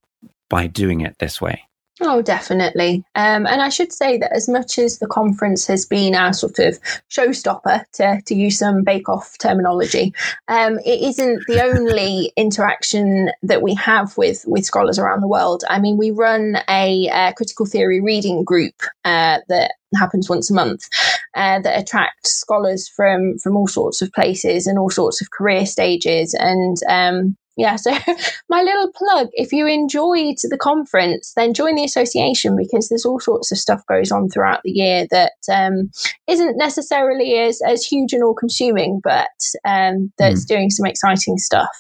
by 0.49 0.67
doing 0.67 1.01
it 1.01 1.19
this 1.19 1.41
way 1.41 1.63
Oh, 2.03 2.21
definitely. 2.21 3.05
Um, 3.15 3.47
and 3.47 3.63
I 3.63 3.71
should 3.71 3.91
say 3.91 4.19
that 4.19 4.35
as 4.35 4.51
much 4.51 4.79
as 4.79 4.99
the 4.99 5.07
conference 5.07 5.67
has 5.67 5.87
been 5.87 6.15
our 6.15 6.35
sort 6.35 6.59
of 6.59 6.79
showstopper, 7.11 7.85
to, 7.95 8.21
to 8.27 8.35
use 8.35 8.59
some 8.59 8.85
Bake 8.85 9.09
Off 9.09 9.39
terminology, 9.39 10.13
um, 10.49 10.79
it 10.81 11.01
isn't 11.01 11.47
the 11.47 11.63
only 11.65 12.33
interaction 12.37 13.31
that 13.43 13.63
we 13.63 13.75
have 13.77 14.15
with, 14.19 14.45
with 14.47 14.67
scholars 14.67 14.99
around 14.99 15.23
the 15.23 15.29
world. 15.29 15.65
I 15.71 15.79
mean, 15.79 15.97
we 15.97 16.11
run 16.11 16.59
a, 16.69 17.09
a 17.09 17.33
critical 17.35 17.65
theory 17.65 18.03
reading 18.03 18.45
group 18.45 18.75
uh, 19.07 19.39
that 19.49 19.73
happens 19.95 20.29
once 20.29 20.51
a 20.51 20.55
month 20.55 20.89
uh, 21.35 21.61
that 21.61 21.81
attracts 21.81 22.33
scholars 22.33 22.89
from 22.89 23.39
from 23.39 23.57
all 23.57 23.69
sorts 23.69 24.03
of 24.03 24.13
places 24.13 24.67
and 24.67 24.79
all 24.79 24.91
sorts 24.91 25.23
of 25.23 25.31
career 25.31 25.65
stages 25.65 26.35
and 26.35 26.79
um, 26.91 27.37
yeah, 27.57 27.77
so 27.77 27.91
my 28.49 28.63
little 28.63 28.93
plug 28.93 29.29
if 29.33 29.53
you 29.53 29.67
enjoyed 29.67 30.37
the 30.43 30.59
conference, 30.59 31.33
then 31.37 31.55
join 31.55 31.75
the 31.75 31.85
association 31.85 32.57
because 32.57 32.89
there's 32.89 33.07
all 33.07 33.19
sorts 33.21 33.51
of 33.51 33.59
stuff 33.59 33.83
goes 33.89 34.13
on 34.13 34.29
throughout 34.29 34.61
the 34.63 34.71
year 34.71 35.07
that 35.11 35.33
um, 35.53 35.91
not 36.29 36.57
necessarily 36.57 37.39
as, 37.39 37.61
as 37.67 37.85
huge 37.85 38.13
and 38.13 38.23
all 38.23 38.35
consuming, 38.35 39.01
but 39.03 39.29
um, 39.65 40.13
that's 40.19 40.45
mm. 40.45 40.49
doing 40.49 40.71
some 40.71 40.87
exciting 40.87 41.39
stuff. 41.39 41.71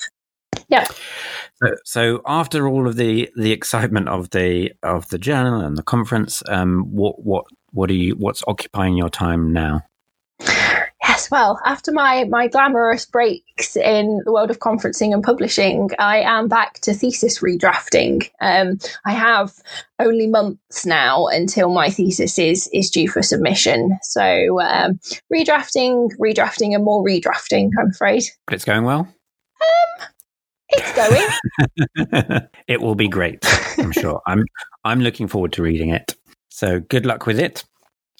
Yeah. 0.69 0.87
So, 1.63 1.75
so, 1.85 2.23
after 2.27 2.67
all 2.67 2.89
of 2.89 2.97
the 2.97 3.31
the 3.37 3.53
excitement 3.53 4.09
of 4.09 4.31
the 4.31 4.73
of 4.83 5.09
the 5.11 5.19
journal 5.19 5.61
and 5.61 5.77
the 5.77 5.83
conference, 5.83 6.43
um, 6.49 6.85
what 6.91 7.23
what 7.23 7.45
what 7.71 7.91
are 7.91 7.95
you 7.95 8.15
what's 8.15 8.43
occupying 8.49 8.97
your 8.97 9.09
time 9.09 9.53
now? 9.53 9.83
Well, 11.31 11.61
after 11.65 11.93
my 11.93 12.25
my 12.25 12.49
glamorous 12.49 13.07
breaks 13.07 13.77
in 13.77 14.23
the 14.25 14.33
world 14.33 14.51
of 14.51 14.59
conferencing 14.59 15.13
and 15.13 15.23
publishing, 15.23 15.91
I 15.99 16.19
am 16.21 16.49
back 16.49 16.81
to 16.81 16.95
thesis 16.95 17.41
redrafting. 17.41 18.29
Um, 18.41 18.79
I 19.05 19.13
have 19.13 19.53
only 19.99 20.27
months 20.27 20.85
now 20.87 21.27
until 21.27 21.71
my 21.71 21.91
thesis 21.91 22.39
is 22.39 22.69
is 22.73 22.91
due 22.91 23.09
for 23.09 23.23
submission. 23.23 23.99
So 24.03 24.61
um, 24.61 24.99
redrafting, 25.33 26.11
redrafting, 26.21 26.75
and 26.75 26.85
more 26.85 27.05
redrafting. 27.05 27.71
I'm 27.79 27.91
afraid. 27.91 28.25
But 28.47 28.55
it's 28.55 28.65
going 28.65 28.85
well. 28.85 29.01
Um, 29.01 30.09
it's 30.69 30.93
going. 30.95 32.43
it 32.69 32.81
will 32.81 32.95
be 32.95 33.09
great. 33.09 33.45
I'm 33.79 33.93
sure. 33.93 34.21
I'm 34.27 34.45
I'm 34.85 35.01
looking 35.01 35.29
forward 35.29 35.53
to 35.55 35.63
reading 35.63 35.91
it. 35.91 36.17
So 36.51 36.81
good 36.81 37.07
luck 37.07 37.27
with 37.27 37.39
it. 37.39 37.65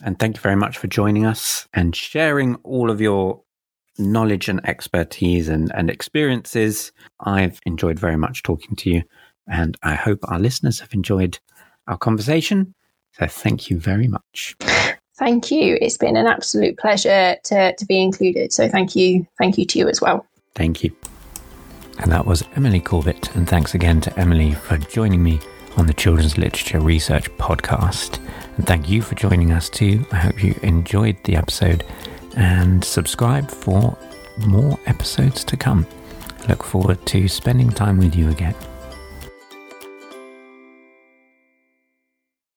And 0.05 0.19
thank 0.19 0.37
you 0.37 0.43
very 0.43 0.57
much 0.57 0.79
for 0.79 0.87
joining 0.87 1.25
us 1.25 1.67
and 1.73 1.97
sharing 1.97 2.57
all 2.57 2.91
of 2.91 3.01
your 3.01 3.43
knowledge 3.99 4.49
and 4.49 4.67
expertise 4.69 5.49
and, 5.49 5.73
and 5.75 5.89
experiences. 5.89 6.93
I've 7.21 7.61
enjoyed 7.65 7.99
very 7.99 8.17
much 8.17 8.43
talking 8.43 8.77
to 8.77 8.91
you, 8.91 9.03
and 9.49 9.77
I 9.83 9.95
hope 9.95 10.19
our 10.25 10.39
listeners 10.39 10.81
have 10.81 10.93
enjoyed 10.93 11.39
our 11.89 11.97
conversation. 11.97 12.75
So 13.13 13.27
thank 13.27 13.71
you 13.71 13.79
very 13.79 14.09
much. 14.09 14.55
Thank 15.19 15.51
you. 15.51 15.79
It's 15.81 15.97
been 15.97 16.17
an 16.17 16.27
absolute 16.27 16.77
pleasure 16.77 17.37
to, 17.45 17.75
to 17.75 17.87
be 17.87 18.03
included. 18.03 18.53
So 18.53 18.69
thank 18.69 18.95
you. 18.95 19.27
Thank 19.39 19.57
you 19.57 19.65
to 19.65 19.79
you 19.79 19.89
as 19.89 20.01
well. 20.03 20.27
Thank 20.55 20.85
you. 20.85 20.95
And 22.01 22.13
that 22.13 22.27
was 22.27 22.45
Emily 22.55 22.81
Corbett. 22.81 23.35
And 23.35 23.49
thanks 23.49 23.75
again 23.75 24.03
to 24.03 24.19
Emily 24.19 24.53
for 24.53 24.77
joining 24.77 25.23
me 25.23 25.41
on 25.79 25.87
the 25.87 25.95
Children's 25.95 26.37
Literature 26.37 26.81
Research 26.81 27.31
Podcast. 27.39 28.21
And 28.57 28.67
thank 28.67 28.89
you 28.89 29.03
for 29.03 29.15
joining 29.15 29.53
us 29.53 29.69
too. 29.69 30.05
I 30.13 30.17
hope 30.17 30.43
you 30.43 30.59
enjoyed 30.63 31.23
the 31.25 31.37
episode 31.37 31.85
and 32.37 32.85
subscribe 32.85 33.51
for 33.51 33.97
more 34.47 34.79
episodes 34.87 35.45
to 35.45 35.57
come. 35.57 35.87
Look 36.49 36.63
forward 36.63 37.05
to 37.07 37.29
spending 37.29 37.71
time 37.71 37.99
with 37.99 38.15
you 38.15 38.29
again. 38.31 38.55